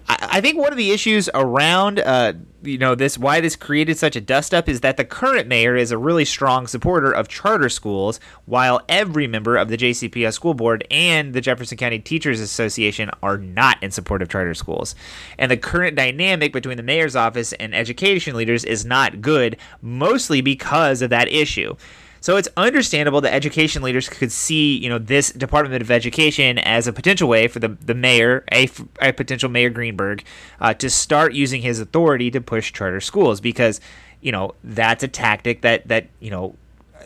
[0.07, 4.17] I think one of the issues around, uh, you know, this why this created such
[4.17, 7.69] a dust up is that the current mayor is a really strong supporter of charter
[7.71, 13.11] schools, while every member of the JCPS school board and the Jefferson County Teachers Association
[13.23, 14.95] are not in support of charter schools.
[15.39, 20.43] And the current dynamic between the mayor's office and education leaders is not good, mostly
[20.43, 21.77] because of that issue.
[22.25, 26.87] So it's understandable that education leaders could see, you know, this Department of Education as
[26.87, 28.67] a potential way for the, the mayor, a,
[29.03, 30.25] a potential Mayor Greenberg,
[30.59, 33.79] uh, to start using his authority to push charter schools because,
[34.23, 36.57] you know, that's a tactic that that you know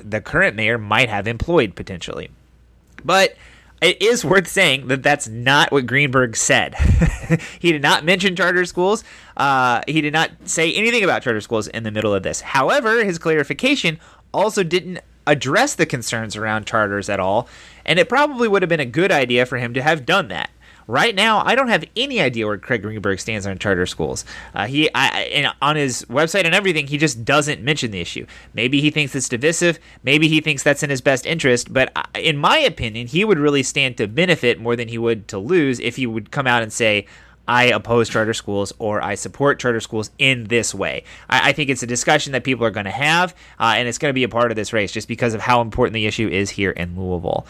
[0.00, 2.31] the current mayor might have employed potentially.
[3.04, 3.35] But
[3.83, 6.76] it is worth saying that that's not what Greenberg said.
[7.59, 9.02] he did not mention charter schools.
[9.37, 12.40] Uh, he did not say anything about charter schools in the middle of this.
[12.40, 13.98] However, his clarification
[14.33, 15.00] also didn't
[15.31, 17.49] address the concerns around charters at all,
[17.85, 20.51] and it probably would have been a good idea for him to have done that.
[20.91, 24.25] Right now, I don't have any idea where Craig Greenberg stands on charter schools.
[24.55, 28.25] Uh, he, I, on his website and everything, he just doesn't mention the issue.
[28.55, 29.79] Maybe he thinks it's divisive.
[30.03, 31.75] Maybe he thinks that's in his best interest.
[31.75, 35.29] But I- in my opinion, he would really stand to benefit more than he would
[35.29, 37.05] to lose if he would come out and say,
[37.49, 41.05] I oppose charter schools or I support charter schools in this way.
[41.29, 43.99] I, I think it's a discussion that people are going to have, uh, and it's
[43.99, 46.29] going to be a part of this race just because of how important the issue
[46.29, 47.47] is here in Louisville.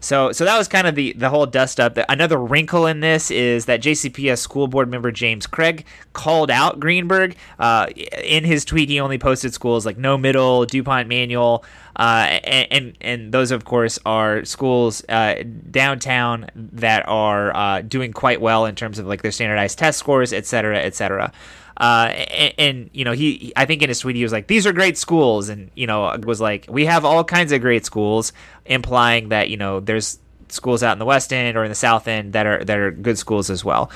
[0.00, 1.98] So, so that was kind of the, the whole dust up.
[2.08, 7.36] Another wrinkle in this is that JCPS school board member James Craig called out Greenberg.
[7.58, 7.86] Uh,
[8.22, 11.64] in his tweet, he only posted schools like Noe Middle, DuPont Manual,
[11.96, 18.12] uh, and, and and those of course are schools uh, downtown that are uh, doing
[18.12, 21.32] quite well in terms of like their standardized test scores, et cetera, et cetera.
[21.76, 24.66] Uh, and, and you know he, I think in his tweet he was like, "These
[24.66, 28.32] are great schools," and you know was like, "We have all kinds of great schools,"
[28.64, 30.18] implying that you know there's
[30.48, 32.90] schools out in the West End or in the South End that are that are
[32.90, 33.90] good schools as well.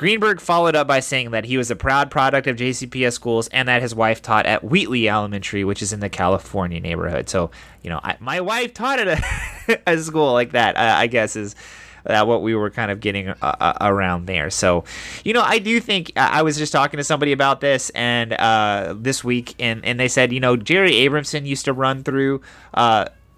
[0.00, 3.68] Greenberg followed up by saying that he was a proud product of JCPS schools and
[3.68, 7.28] that his wife taught at Wheatley Elementary, which is in the California neighborhood.
[7.28, 7.50] So,
[7.82, 11.54] you know, I, my wife taught at a, a school like that, I guess, is
[12.06, 14.50] uh, what we were kind of getting uh, uh around there.
[14.50, 14.84] So,
[15.24, 18.32] you know, I do think uh, I was just talking to somebody about this and
[18.32, 22.40] uh, this week, and, and they said, you know, Jerry Abramson used to run through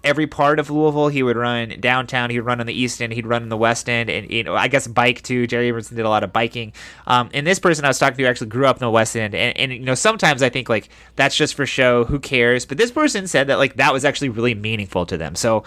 [0.03, 1.07] every part of Louisville.
[1.07, 2.29] He would run downtown.
[2.29, 3.13] He'd run on the east end.
[3.13, 5.47] He'd run on the west end, and you know, I guess bike too.
[5.47, 6.73] Jerry Abramson did a lot of biking.
[7.07, 9.33] Um, and this person I was talking to actually grew up in the west end,
[9.33, 12.05] and, and you know, sometimes I think like that's just for show.
[12.05, 12.65] Who cares?
[12.65, 15.35] But this person said that like that was actually really meaningful to them.
[15.35, 15.63] So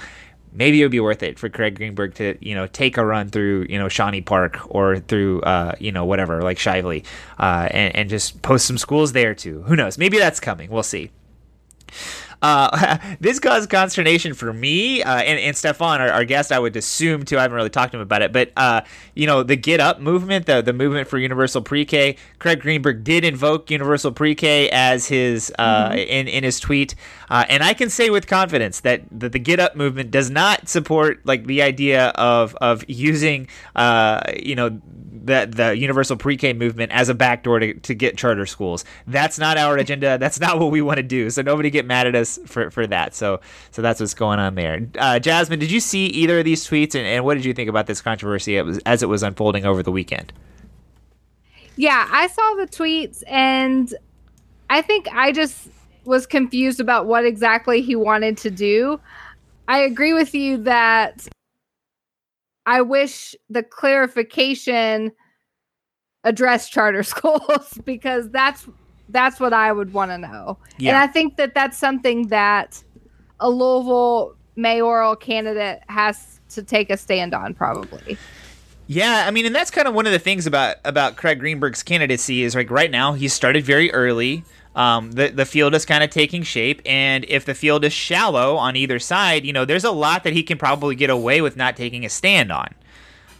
[0.57, 3.29] maybe it would be worth it for Craig Greenberg to you know take a run
[3.29, 7.05] through you know Shawnee Park or through uh, you know whatever like Shively,
[7.39, 9.63] uh, and, and just post some schools there too.
[9.63, 9.99] Who knows?
[9.99, 10.71] Maybe that's coming.
[10.71, 11.11] We'll see.
[12.47, 16.53] Uh, this caused consternation for me uh, and, and Stefan, our, our, guest.
[16.53, 17.39] I would assume too.
[17.39, 18.83] I haven't really talked to him about it, but uh,
[19.15, 22.17] you know, the Get Up movement, the the movement for universal pre-K.
[22.39, 25.99] Craig Greenberg did invoke universal pre-K as his uh, mm-hmm.
[25.99, 26.95] in in his tweet,
[27.31, 30.69] uh, and I can say with confidence that, that the Get Up movement does not
[30.69, 34.81] support like the idea of of using uh, you know
[35.25, 38.85] the the universal pre-K movement as a backdoor to, to get charter schools.
[39.07, 40.19] That's not our agenda.
[40.27, 41.31] That's not what we want to do.
[41.31, 43.15] So nobody get mad at us for, for that.
[43.15, 43.41] So
[43.71, 44.87] so that's what's going on there.
[44.99, 47.69] Uh, Jasmine, did you see either of these tweets, and, and what did you think
[47.69, 50.33] about this controversy as it was unfolding over the weekend?
[51.77, 53.95] Yeah, I saw the tweets, and
[54.71, 55.69] I think I just
[56.05, 59.01] was confused about what exactly he wanted to do.
[59.69, 61.27] I agree with you that
[62.67, 65.13] I wish the clarification
[66.25, 68.67] addressed charter schools because that's
[69.09, 70.59] that's what I would want to know.
[70.79, 70.91] Yeah.
[70.91, 72.83] And I think that that's something that
[73.39, 78.19] a Louisville mayoral candidate has to take a stand on probably.
[78.89, 81.83] Yeah, I mean, and that's kind of one of the things about about Craig Greenberg's
[81.83, 84.45] candidacy is like right now he started very early.
[84.77, 88.57] Um, the the field is kind of taking shape, and if the field is shallow
[88.57, 91.57] on either side, you know, there's a lot that he can probably get away with
[91.57, 92.69] not taking a stand on.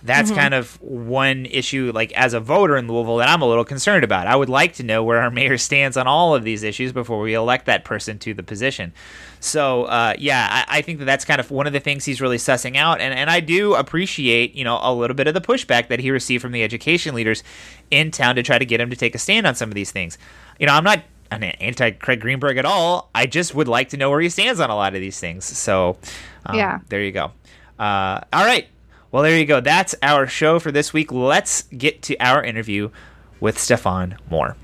[0.03, 0.41] That's mm-hmm.
[0.41, 4.05] kind of one issue, like as a voter in Louisville, that I'm a little concerned
[4.05, 4.27] about.
[4.29, 7.21] I would like to know where our mayor stands on all of these issues before
[7.21, 8.95] we elect that person to the position.
[9.41, 12.21] So, uh, yeah, I, I, think that that's kind of one of the things he's
[12.21, 15.41] really sussing out, and and I do appreciate you know a little bit of the
[15.41, 17.43] pushback that he received from the education leaders
[17.91, 19.91] in town to try to get him to take a stand on some of these
[19.91, 20.17] things.
[20.59, 23.11] You know, I'm not an anti Craig Greenberg at all.
[23.15, 25.45] I just would like to know where he stands on a lot of these things.
[25.45, 25.99] So,
[26.45, 27.33] um, yeah, there you go.
[27.79, 28.69] Uh, all right.
[29.13, 29.61] Well, there you go.
[29.61, 31.13] That's our show for this week.
[31.13, 32.91] Let's get to our interview
[33.41, 34.57] with Stefan Moore.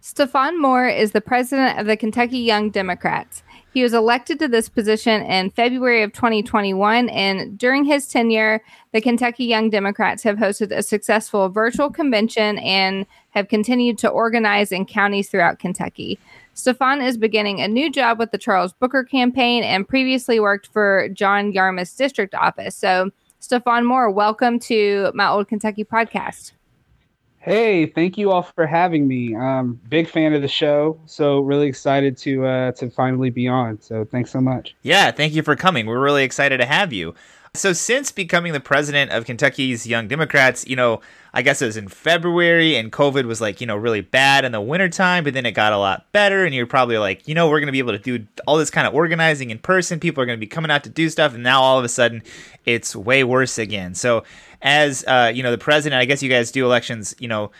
[0.00, 3.42] Stefan Moore is the president of the Kentucky Young Democrats.
[3.76, 8.62] He was elected to this position in February of 2021, and during his tenure,
[8.94, 14.72] the Kentucky Young Democrats have hosted a successful virtual convention and have continued to organize
[14.72, 16.18] in counties throughout Kentucky.
[16.54, 21.10] Stefan is beginning a new job with the Charles Booker campaign and previously worked for
[21.10, 22.74] John Yarmuth's district office.
[22.74, 23.10] So,
[23.40, 26.52] Stefan Moore, welcome to my Old Kentucky podcast.
[27.46, 29.36] Hey, thank you all for having me.
[29.36, 33.80] Um, big fan of the show, so really excited to uh, to finally be on.
[33.80, 34.74] So thanks so much.
[34.82, 35.86] Yeah, thank you for coming.
[35.86, 37.14] We're really excited to have you.
[37.56, 41.00] So since becoming the president of Kentucky's Young Democrats, you know,
[41.34, 44.52] I guess it was in February and COVID was like, you know, really bad in
[44.52, 46.44] the wintertime, but then it got a lot better.
[46.44, 48.70] And you're probably like, you know, we're going to be able to do all this
[48.70, 50.00] kind of organizing in person.
[50.00, 51.34] People are going to be coming out to do stuff.
[51.34, 52.22] And now all of a sudden
[52.64, 53.94] it's way worse again.
[53.94, 54.24] So
[54.62, 57.50] as uh, you know, the president, I guess you guys do elections, you know,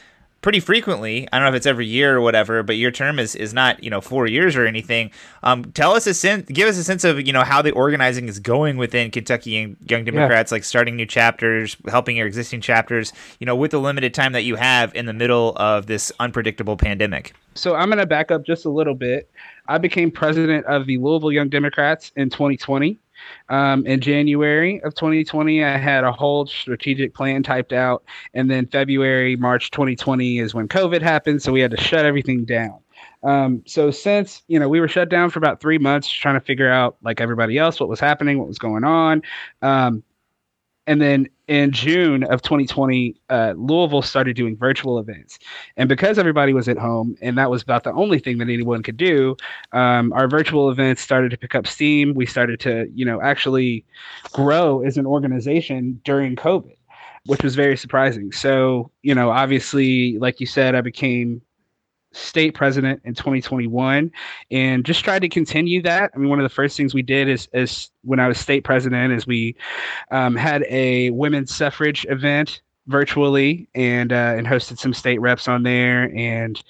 [0.47, 1.26] pretty frequently.
[1.32, 3.82] I don't know if it's every year or whatever, but your term is, is not
[3.82, 5.11] you know four years or anything.
[5.42, 8.28] Um, tell us a sense, give us a sense of you know how the organizing
[8.28, 10.55] is going within Kentucky and Young Democrats, yeah.
[10.55, 13.12] like starting new chapters, helping your existing chapters.
[13.40, 16.76] You know, with the limited time that you have in the middle of this unpredictable
[16.76, 17.34] pandemic.
[17.55, 19.28] So I'm going to back up just a little bit.
[19.66, 23.01] I became president of the Louisville Young Democrats in 2020.
[23.49, 28.05] Um, in January of 2020, I had a whole strategic plan typed out.
[28.35, 31.43] And then February, March 2020 is when COVID happened.
[31.43, 32.79] So we had to shut everything down.
[33.23, 36.41] Um, so since you know we were shut down for about three months, trying to
[36.41, 39.23] figure out like everybody else what was happening, what was going on,
[39.62, 40.03] um,
[40.87, 45.38] and then in June of 2020, uh, Louisville started doing virtual events.
[45.76, 48.82] And because everybody was at home, and that was about the only thing that anyone
[48.82, 49.36] could do,
[49.72, 52.14] um, our virtual events started to pick up steam.
[52.14, 53.84] We started to, you know, actually
[54.32, 56.76] grow as an organization during COVID,
[57.26, 58.32] which was very surprising.
[58.32, 61.42] So, you know, obviously, like you said, I became
[62.17, 64.11] state president in 2021
[64.51, 66.11] and just tried to continue that.
[66.14, 68.64] I mean, one of the first things we did is, is when I was state
[68.64, 69.55] president is we
[70.11, 75.62] um, had a women's suffrage event virtually and uh, and hosted some state reps on
[75.62, 76.11] there.
[76.17, 76.62] And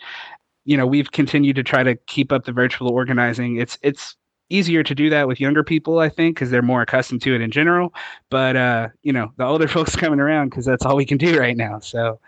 [0.65, 3.57] you know we've continued to try to keep up the virtual organizing.
[3.57, 4.17] It's it's
[4.49, 7.41] easier to do that with younger people i think because they're more accustomed to it
[7.41, 7.95] in general.
[8.31, 11.39] But uh you know the older folks coming around because that's all we can do
[11.39, 11.81] right now.
[11.81, 12.21] So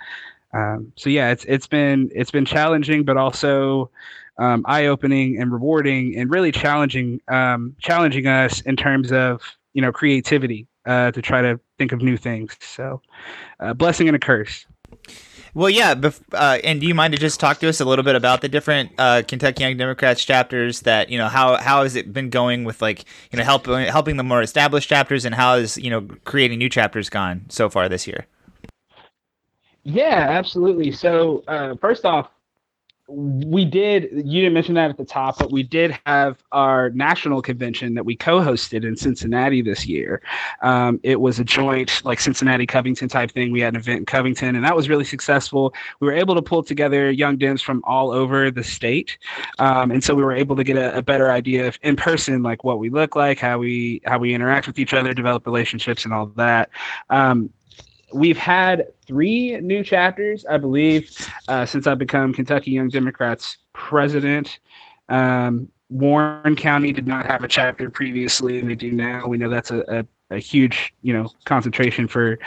[0.54, 3.90] um so yeah it's it's been it's been challenging but also
[4.38, 9.42] um, eye-opening and rewarding and really challenging um, challenging us in terms of
[9.74, 12.56] you know creativity uh, to try to think of new things.
[12.60, 13.02] So,
[13.60, 14.66] uh, blessing and a curse.
[15.54, 18.04] Well, yeah, bef- uh, and do you mind to just talk to us a little
[18.04, 20.80] bit about the different uh, Kentucky Young Democrats chapters?
[20.80, 24.16] That you know, how how has it been going with like you know helping helping
[24.16, 27.88] the more established chapters, and how has you know creating new chapters gone so far
[27.88, 28.26] this year?
[29.88, 30.92] Yeah, absolutely.
[30.92, 32.28] So uh, first off,
[33.10, 37.40] we did you didn't mention that at the top but we did have our national
[37.40, 40.20] convention that we co-hosted in cincinnati this year.
[40.60, 43.50] Um, it was a joint like cincinnati covington type thing.
[43.50, 45.72] We had an event in covington and that was really successful.
[46.00, 49.16] We were able to pull together young dems from all over the state
[49.58, 52.42] um, and so we were able to get a, a, better idea of in person
[52.42, 56.04] like what we look like how we how we interact with each other develop relationships
[56.04, 56.68] and all that.
[57.08, 57.48] Um,
[58.12, 61.10] we've had three new chapters, I believe,
[61.48, 64.60] uh, since I've become Kentucky Young Democrats president.
[65.08, 69.26] Um, Warren County did not have a chapter previously, and they do now.
[69.26, 72.38] We know that's a, a a huge, you know, concentration for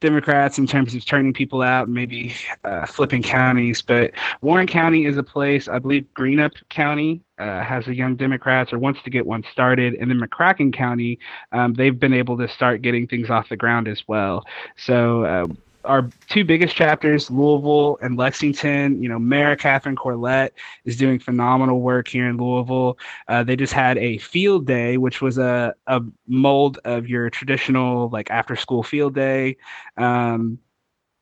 [0.00, 3.82] Democrats in terms of turning people out and maybe uh, flipping counties.
[3.82, 8.72] But Warren County is a place, I believe Greenup County uh, has a young Democrats
[8.72, 11.18] or wants to get one started, and then McCracken County,
[11.52, 14.44] um, they've been able to start getting things off the ground as well.
[14.76, 15.46] So uh,
[15.86, 19.02] our two biggest chapters, Louisville and Lexington.
[19.02, 20.50] You know, Mayor Catherine Corlett
[20.84, 22.98] is doing phenomenal work here in Louisville.
[23.28, 28.08] Uh, they just had a field day, which was a, a mold of your traditional
[28.10, 29.56] like after school field day.
[29.96, 30.58] Um,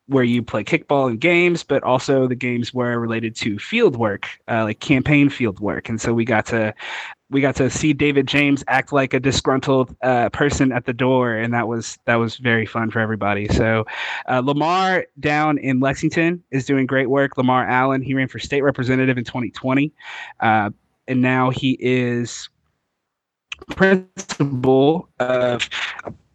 [0.06, 4.28] where you play kickball and games, but also the games were related to field work,
[4.48, 5.88] uh, like campaign field work.
[5.88, 6.74] And so we got to
[7.30, 11.34] we got to see David James act like a disgruntled uh, person at the door,
[11.34, 13.48] and that was that was very fun for everybody.
[13.48, 13.86] So
[14.28, 17.36] uh, Lamar down in Lexington is doing great work.
[17.36, 19.92] Lamar Allen he ran for state representative in 2020,
[20.40, 20.70] uh,
[21.08, 22.50] and now he is
[23.70, 25.68] principal of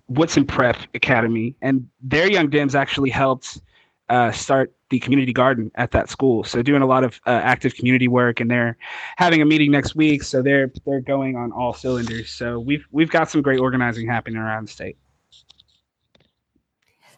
[0.09, 3.61] Woodson Prep Academy, and their young Dems actually helped
[4.09, 6.43] uh, start the community garden at that school.
[6.43, 8.75] So doing a lot of uh, active community work, and they're
[9.17, 10.23] having a meeting next week.
[10.23, 12.31] So they're they're going on all cylinders.
[12.31, 14.97] So we've we've got some great organizing happening around the state.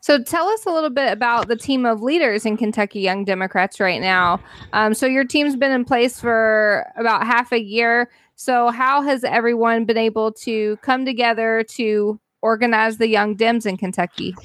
[0.02, 3.80] So tell us a little bit about the team of leaders in Kentucky Young Democrats
[3.80, 4.42] right now.
[4.74, 8.10] Um, so your team's been in place for about half a year.
[8.36, 13.78] So how has everyone been able to come together to organize the Young Dems in
[13.78, 14.36] Kentucky?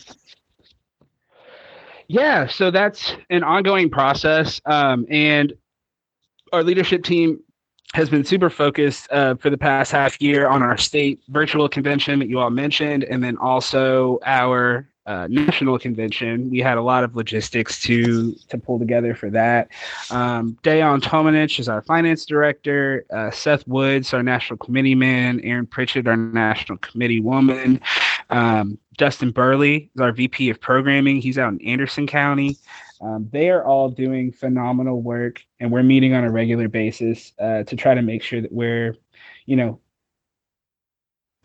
[2.09, 5.53] Yeah, so that's an ongoing process, um, and
[6.53, 7.41] our leadership team
[7.95, 12.19] has been super focused uh, for the past half year on our state virtual convention
[12.19, 16.51] that you all mentioned, and then also our uh, national convention.
[16.51, 19.69] We had a lot of logistics to to pull together for that.
[20.11, 23.05] Um, Dayon Tomanich is our finance director.
[23.11, 25.41] Uh, Seth Woods, our national committee man.
[25.43, 27.81] Aaron Pritchett, our national committee woman.
[28.31, 31.21] Um, Dustin Burley is our VP of programming.
[31.21, 32.57] He's out in Anderson County.
[33.01, 37.63] Um, they are all doing phenomenal work, and we're meeting on a regular basis uh,
[37.65, 38.97] to try to make sure that we're,
[39.45, 39.81] you know,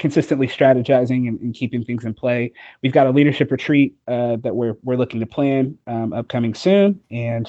[0.02, 2.52] consistently strategizing and, and, keeping things in play.
[2.82, 7.00] We've got a leadership retreat uh, that we're we're looking to plan um, upcoming soon,
[7.12, 7.48] and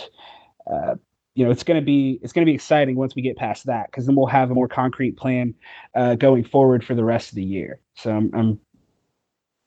[0.71, 0.97] uh,
[1.35, 3.65] you know it's going to be it's going to be exciting once we get past
[3.67, 5.55] that because then we'll have a more concrete plan
[5.97, 7.81] uh, going forward for the rest of the year.
[7.95, 8.61] So I'm, I'm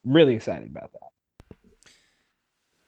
[0.04, 1.14] really excited about that.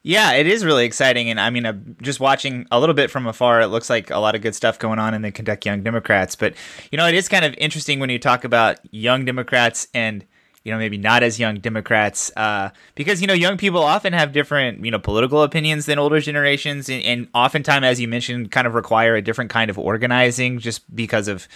[0.07, 3.27] Yeah, it is really exciting, and I mean, uh, just watching a little bit from
[3.27, 5.83] afar, it looks like a lot of good stuff going on in the Kentucky Young
[5.83, 6.33] Democrats.
[6.33, 6.53] But
[6.93, 10.23] you know, it is kind of interesting when you talk about young Democrats and
[10.63, 14.31] you know maybe not as young Democrats, uh, because you know young people often have
[14.31, 18.65] different you know political opinions than older generations, and, and oftentimes, as you mentioned, kind
[18.65, 21.49] of require a different kind of organizing just because of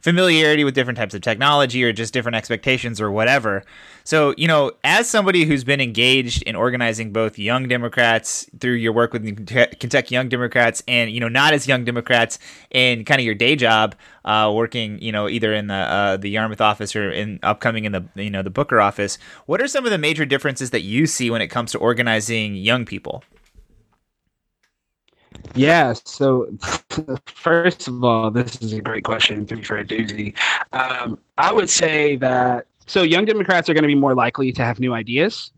[0.00, 3.64] familiarity with different types of technology or just different expectations or whatever.
[4.08, 8.94] So, you know, as somebody who's been engaged in organizing both young Democrats through your
[8.94, 12.38] work with Kentucky Young Democrats and, you know, not as young Democrats
[12.70, 13.94] in kind of your day job,
[14.24, 17.92] uh, working, you know, either in the uh, the Yarmuth office or in upcoming in
[17.92, 19.18] the you know the Booker office.
[19.44, 22.54] What are some of the major differences that you see when it comes to organizing
[22.54, 23.22] young people?
[25.54, 25.92] Yeah.
[25.92, 26.48] So,
[27.26, 29.46] first of all, this is a great question.
[29.46, 30.34] For a doozy.
[30.72, 34.64] Um, I would say that so young Democrats are going to be more likely to
[34.64, 35.52] have new ideas.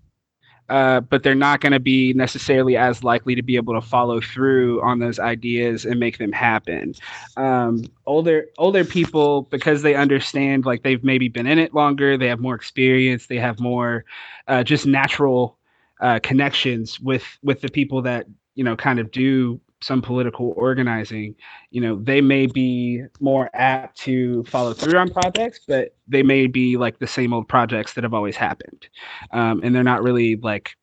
[0.68, 4.20] Uh, but they're not going to be necessarily as likely to be able to follow
[4.20, 6.94] through on those ideas and make them happen.
[7.36, 12.28] Um, older older people, because they understand, like they've maybe been in it longer, they
[12.28, 14.04] have more experience, they have more
[14.46, 15.58] uh, just natural
[16.00, 21.34] uh, connections with with the people that you know kind of do some political organizing,
[21.70, 26.46] you know, they may be more apt to follow through on projects, but they may
[26.46, 28.88] be like the same old projects that have always happened.
[29.32, 30.76] Um, and they're not really like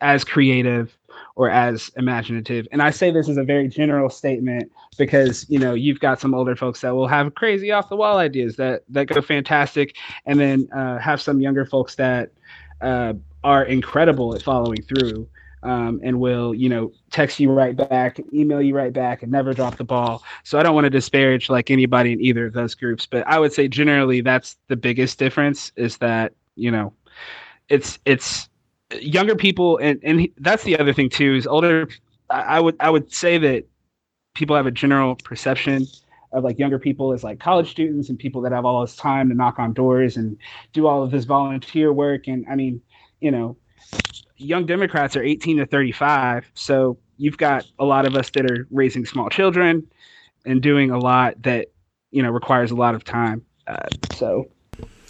[0.00, 0.96] as creative
[1.34, 2.68] or as imaginative.
[2.70, 6.34] And I say this as a very general statement because, you know, you've got some
[6.34, 9.96] older folks that will have crazy off the wall ideas that, that go fantastic.
[10.26, 12.30] And then uh, have some younger folks that
[12.80, 15.28] uh, are incredible at following through
[15.62, 19.52] um, and will you know text you right back email you right back and never
[19.52, 20.22] drop the ball.
[20.44, 23.06] So i don't want to disparage like anybody in either of those groups.
[23.06, 26.92] But i would say generally that's the biggest difference is that you know
[27.68, 28.48] it's it's
[29.00, 31.88] younger people and and that's the other thing too is older
[32.30, 33.64] i would i would say that
[34.34, 35.86] people have a general perception
[36.32, 39.28] of like younger people as like college students and people that have all this time
[39.28, 40.36] to knock on doors and
[40.72, 42.28] do all of this volunteer work.
[42.28, 42.80] And i mean
[43.20, 43.56] you know
[44.38, 46.50] young Democrats are 18 to 35.
[46.54, 49.86] So you've got a lot of us that are raising small children
[50.46, 51.68] and doing a lot that,
[52.10, 53.44] you know, requires a lot of time.
[53.66, 54.48] Uh, so,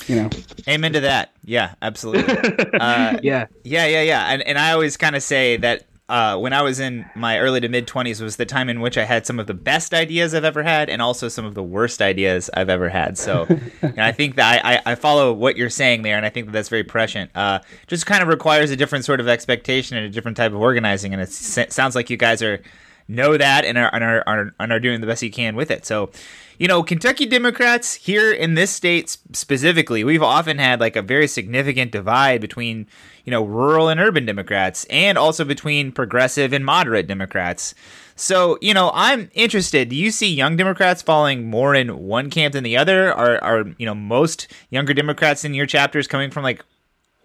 [0.06, 0.30] you know.
[0.66, 1.32] Amen to that.
[1.44, 2.34] Yeah, absolutely.
[2.78, 3.46] Uh, yeah.
[3.64, 4.28] Yeah, yeah, yeah.
[4.28, 7.60] And, and I always kind of say that uh, when I was in my early
[7.60, 10.32] to mid 20s was the time in which I had some of the best ideas
[10.32, 13.18] I've ever had and also some of the worst ideas I've ever had.
[13.18, 13.46] So
[13.82, 16.70] I think that I, I, follow what you're saying there, and I think that that's
[16.70, 17.30] very prescient.
[17.34, 20.60] Uh, just kind of requires a different sort of expectation and a different type of
[20.60, 22.62] organizing, and it sounds like you guys are
[23.08, 25.70] know that and are, and are, are, and are doing the best you can with
[25.70, 25.86] it.
[25.86, 26.10] So,
[26.58, 31.26] you know, Kentucky Democrats here in this state specifically, we've often had like a very
[31.26, 32.86] significant divide between,
[33.28, 37.74] you know, rural and urban Democrats and also between progressive and moderate Democrats.
[38.16, 39.90] So, you know, I'm interested.
[39.90, 43.12] Do you see young Democrats falling more in one camp than the other?
[43.12, 46.64] Are, are you know, most younger Democrats in your chapters coming from like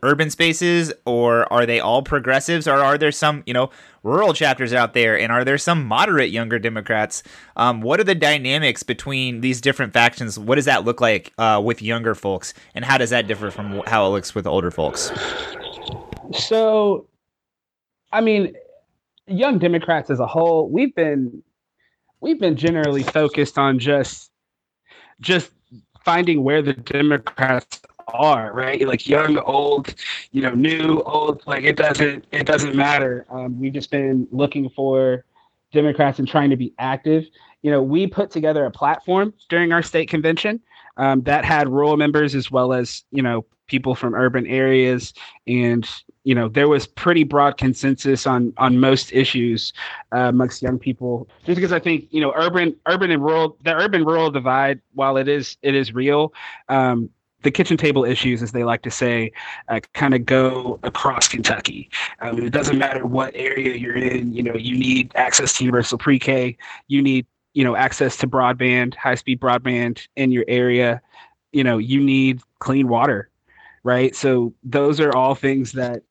[0.03, 3.69] urban spaces or are they all progressives or are there some you know
[4.03, 7.23] rural chapters out there and are there some moderate younger democrats
[7.55, 11.59] um, what are the dynamics between these different factions what does that look like uh,
[11.63, 15.09] with younger folks and how does that differ from how it looks with older folks
[16.31, 17.07] so
[18.11, 18.55] i mean
[19.27, 21.43] young democrats as a whole we've been
[22.21, 24.31] we've been generally focused on just
[25.19, 25.51] just
[26.03, 28.85] finding where the democrats are, right?
[28.87, 29.93] Like young, old,
[30.31, 31.45] you know, new, old.
[31.45, 33.25] Like it doesn't it doesn't matter.
[33.29, 35.25] Um, we've just been looking for
[35.71, 37.25] Democrats and trying to be active.
[37.61, 40.59] You know, we put together a platform during our state convention
[40.97, 45.13] um, that had rural members as well as you know people from urban areas
[45.47, 45.89] and
[46.23, 49.73] you know there was pretty broad consensus on on most issues
[50.13, 53.73] uh, amongst young people just because i think you know urban urban and rural the
[53.73, 56.33] urban rural divide while it is it is real
[56.69, 57.09] um,
[57.43, 59.31] the kitchen table issues, as they like to say,
[59.67, 61.89] uh, kind of go across Kentucky.
[62.21, 64.33] Um, it doesn't matter what area you're in.
[64.33, 66.57] You know, you need access to universal pre-K.
[66.87, 71.01] You need, you know, access to broadband, high-speed broadband in your area.
[71.51, 73.29] You know, you need clean water,
[73.83, 74.15] right?
[74.15, 76.03] So those are all things that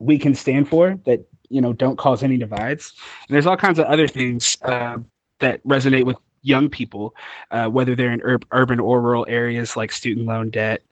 [0.00, 2.94] we can stand for that you know don't cause any divides.
[3.28, 4.98] And there's all kinds of other things uh,
[5.38, 7.14] that resonate with young people,
[7.50, 10.82] uh, whether they're in ur- urban or rural areas like student loan debt.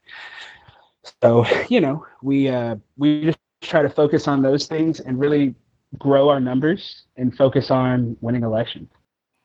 [1.23, 5.55] So you know, we uh, we just try to focus on those things and really
[5.99, 8.89] grow our numbers and focus on winning elections.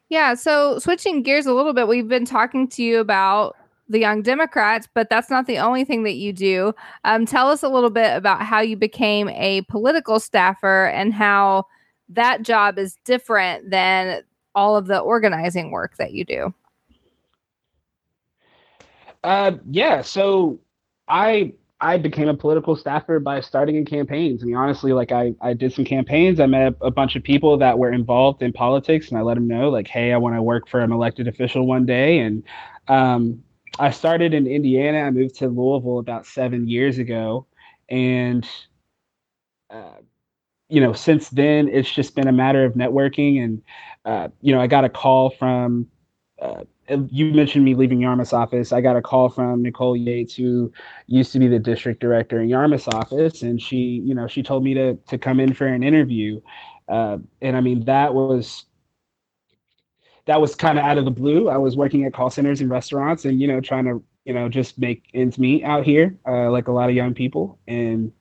[0.10, 0.36] Yeah.
[0.36, 3.56] So switching gears a little bit, we've been talking to you about
[3.90, 6.74] the Young Democrats, but that's not the only thing that you do.
[7.04, 11.66] Um, tell us a little bit about how you became a political staffer and how
[12.10, 14.24] that job is different than
[14.56, 16.54] all of the organizing work that you do?
[19.24, 20.02] Uh, yeah.
[20.02, 20.60] So
[21.08, 24.42] I I became a political staffer by starting in campaigns.
[24.42, 26.40] I mean, honestly, like I, I did some campaigns.
[26.40, 29.34] I met a, a bunch of people that were involved in politics, and I let
[29.34, 32.20] them know, like, hey, I want to work for an elected official one day.
[32.20, 32.44] And
[32.88, 33.44] um,
[33.80, 35.00] I started in Indiana.
[35.00, 37.48] I moved to Louisville about seven years ago,
[37.90, 38.48] and
[39.70, 39.98] uh,
[40.74, 43.44] you know, since then, it's just been a matter of networking.
[43.44, 43.62] And,
[44.06, 45.88] uh, you know, I got a call from,
[46.42, 46.64] uh,
[47.10, 48.72] you mentioned me leaving Yarmuth's office.
[48.74, 50.72] I got a call from Nicole Yates, who
[51.06, 53.44] used to be the district director in Yarmuth's office.
[53.44, 56.42] And she, you know, she told me to, to come in for an interview.
[56.88, 58.66] Uh, and I mean, that was
[60.26, 61.50] that was kind of out of the blue.
[61.50, 64.50] I was working at call centers and restaurants, and you know, trying to you know
[64.50, 68.12] just make ends meet out here, uh, like a lot of young people, and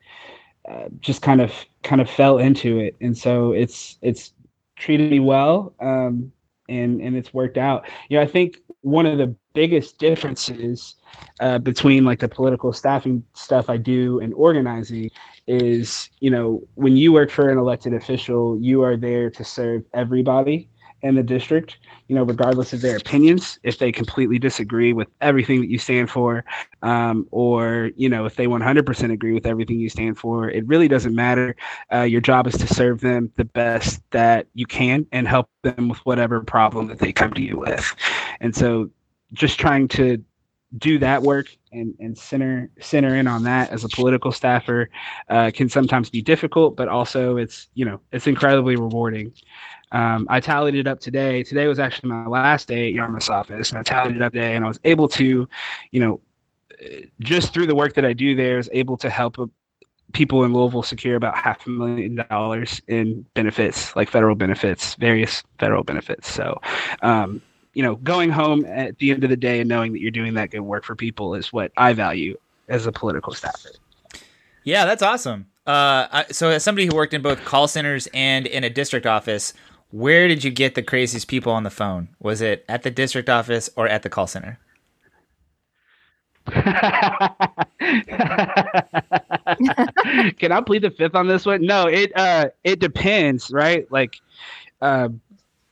[0.68, 2.96] uh, just kind of kind of fell into it.
[3.00, 4.32] And so it's it's
[4.76, 6.32] treated me well, um,
[6.68, 7.88] and and it's worked out.
[8.09, 10.96] You know, I think one of the biggest differences
[11.38, 15.11] uh, between like the political staffing stuff I do and organizing
[15.46, 19.84] is, you know, when you work for an elected official, you are there to serve
[19.94, 20.68] everybody
[21.03, 21.78] in the district,
[22.09, 26.09] you know, regardless of their opinions, if they completely disagree with everything that you stand
[26.09, 26.44] for,
[26.82, 30.88] um, or, you know, if they 100% agree with everything you stand for, it really
[30.88, 31.57] doesn't matter.
[31.92, 35.88] Uh, your job is to serve them the best that you can and help them
[35.88, 37.94] with whatever problem that they come to you with.
[38.40, 38.90] And so
[39.32, 40.22] just trying to
[40.78, 44.88] do that work and, and center center in on that as a political staffer
[45.28, 49.32] uh, can sometimes be difficult, but also it's you know it's incredibly rewarding.
[49.93, 51.43] Um, I tallied it up today.
[51.43, 54.57] Today was actually my last day at Yarmuth's office, and I tallied it up today,
[54.57, 55.49] and I was able to,
[55.90, 56.20] you know,
[57.20, 59.36] just through the work that I do there, is able to help
[60.12, 65.43] people in Louisville secure about half a million dollars in benefits, like federal benefits, various
[65.59, 66.30] federal benefits.
[66.30, 66.61] So,
[67.03, 67.40] um,
[67.74, 70.34] you know, going home at the end of the day and knowing that you're doing
[70.34, 72.36] that good work for people is what I value
[72.68, 73.70] as a political staffer.
[74.64, 75.47] Yeah, that's awesome.
[75.66, 79.07] Uh, I, so, as somebody who worked in both call centers and in a district
[79.07, 79.55] office,
[79.93, 82.09] where did you get the craziest people on the phone?
[82.18, 84.59] Was it at the district office or at the call center?
[86.47, 86.59] Can
[90.51, 91.64] I plead the fifth on this one?
[91.64, 93.90] No, it uh it depends, right?
[93.93, 94.16] Like
[94.80, 95.11] uh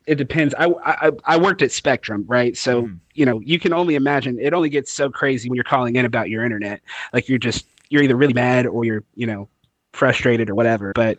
[0.06, 0.54] it depends.
[0.58, 2.56] I, I I worked at Spectrum, right?
[2.56, 2.98] So mm.
[3.14, 4.38] you know you can only imagine.
[4.38, 6.80] It only gets so crazy when you're calling in about your internet.
[7.12, 9.48] Like you're just you're either really mad or you're you know
[9.92, 10.92] frustrated or whatever.
[10.94, 11.18] But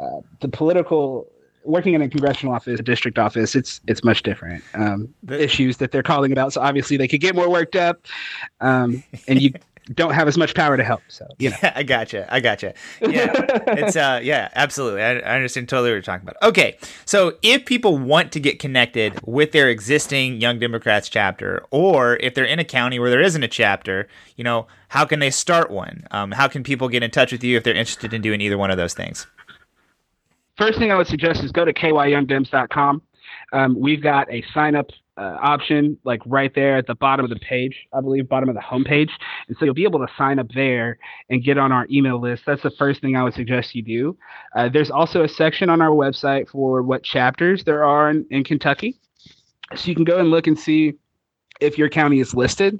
[0.00, 1.31] uh, the political
[1.64, 4.62] working in a congressional office, a district office, it's it's much different.
[4.74, 8.06] Um, the issues that they're calling about, so obviously they could get more worked up,
[8.60, 9.52] um, and you
[9.94, 11.02] don't have as much power to help.
[11.08, 11.56] So you know.
[11.62, 12.32] Yeah, I gotcha.
[12.32, 12.74] I gotcha.
[13.00, 13.32] Yeah,
[13.66, 15.02] it's uh, yeah, absolutely.
[15.02, 16.36] I, I understand totally what you're talking about.
[16.48, 22.16] Okay, so if people want to get connected with their existing Young Democrats chapter, or
[22.16, 25.30] if they're in a county where there isn't a chapter, you know, how can they
[25.30, 26.06] start one?
[26.10, 28.58] Um, how can people get in touch with you if they're interested in doing either
[28.58, 29.26] one of those things?
[30.62, 33.02] First thing I would suggest is go to kyyoungdems.com.
[33.52, 37.30] Um, we've got a sign up uh, option like right there at the bottom of
[37.30, 39.10] the page, I believe, bottom of the homepage.
[39.48, 42.44] And so you'll be able to sign up there and get on our email list.
[42.46, 44.16] That's the first thing I would suggest you do.
[44.54, 48.44] Uh, there's also a section on our website for what chapters there are in, in
[48.44, 49.00] Kentucky.
[49.74, 50.92] So you can go and look and see
[51.62, 52.78] if your county is listed.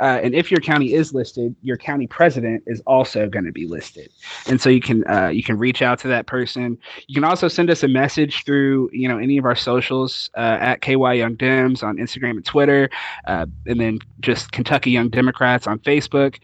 [0.00, 3.66] Uh, and if your county is listed, your county president is also going to be
[3.66, 4.10] listed.
[4.48, 6.78] And so you can uh, you can reach out to that person.
[7.06, 10.58] You can also send us a message through you know any of our socials uh,
[10.60, 12.90] at KY Young Dems on Instagram and Twitter,
[13.26, 16.38] uh, and then just Kentucky Young Democrats on Facebook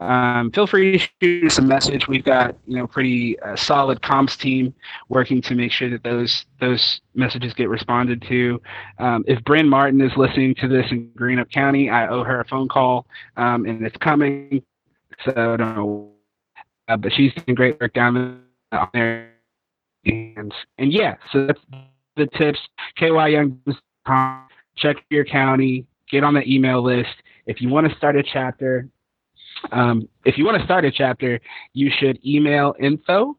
[0.00, 2.08] um, feel free to shoot us a message.
[2.08, 4.74] We've got you know pretty uh, solid comms team
[5.08, 8.60] working to make sure that those those messages get responded to.
[8.98, 12.44] Um, if Bryn Martin is listening to this in Greenup County, I owe her a
[12.46, 14.62] phone call, um, and it's coming.
[15.24, 16.12] So I don't know,
[16.88, 18.42] uh, but she's doing great work down
[18.94, 19.32] there.
[20.06, 21.60] And and yeah, so that's
[22.16, 22.58] the tips.
[22.96, 23.60] KY Young,
[24.76, 27.10] check your county, get on the email list.
[27.44, 28.88] If you want to start a chapter,
[29.72, 31.40] um, if you want to start a chapter,
[31.72, 33.36] you should email info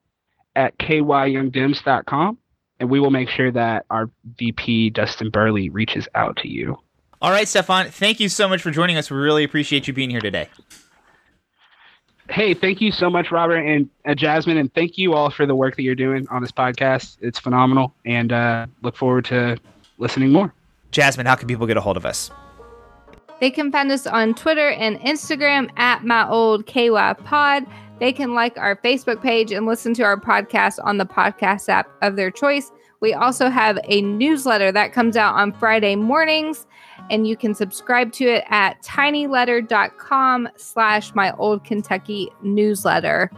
[0.56, 2.38] at kyyoungdems.com
[2.82, 4.10] and we will make sure that our
[4.40, 6.78] VP, Dustin Burley, reaches out to you.
[7.22, 9.12] All right, Stefan, thank you so much for joining us.
[9.12, 10.50] We really appreciate you being here today.
[12.28, 15.56] Hey, thank you so much, Robert and uh, Jasmine, and thank you all for the
[15.56, 17.18] work that you're doing on this podcast.
[17.22, 19.58] It's phenomenal, and uh, look forward to
[20.00, 20.52] listening more.
[20.90, 22.32] Jasmine, how can people get a hold of us?
[23.42, 27.66] They can find us on Twitter and Instagram at my old KY pod.
[28.00, 31.90] They can like our Facebook page and listen to our podcast on the podcast app
[32.04, 32.72] of their choice.
[33.00, 36.68] We also have a newsletter that comes out on Friday mornings,
[37.10, 43.32] and you can subscribe to it at tinyletter.com slash my old Kentucky newsletter.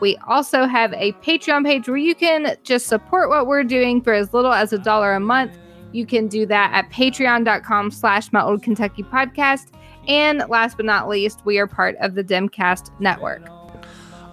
[0.00, 4.14] We also have a Patreon page where you can just support what we're doing for
[4.14, 5.58] as little as a dollar a month.
[5.92, 9.68] You can do that at patreon.com slash my old Kentucky podcast.
[10.08, 13.42] And last but not least, we are part of the Demcast network.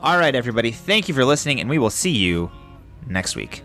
[0.02, 0.72] All right, everybody.
[0.72, 2.50] Thank you for listening, and we will see you
[3.08, 3.64] next week.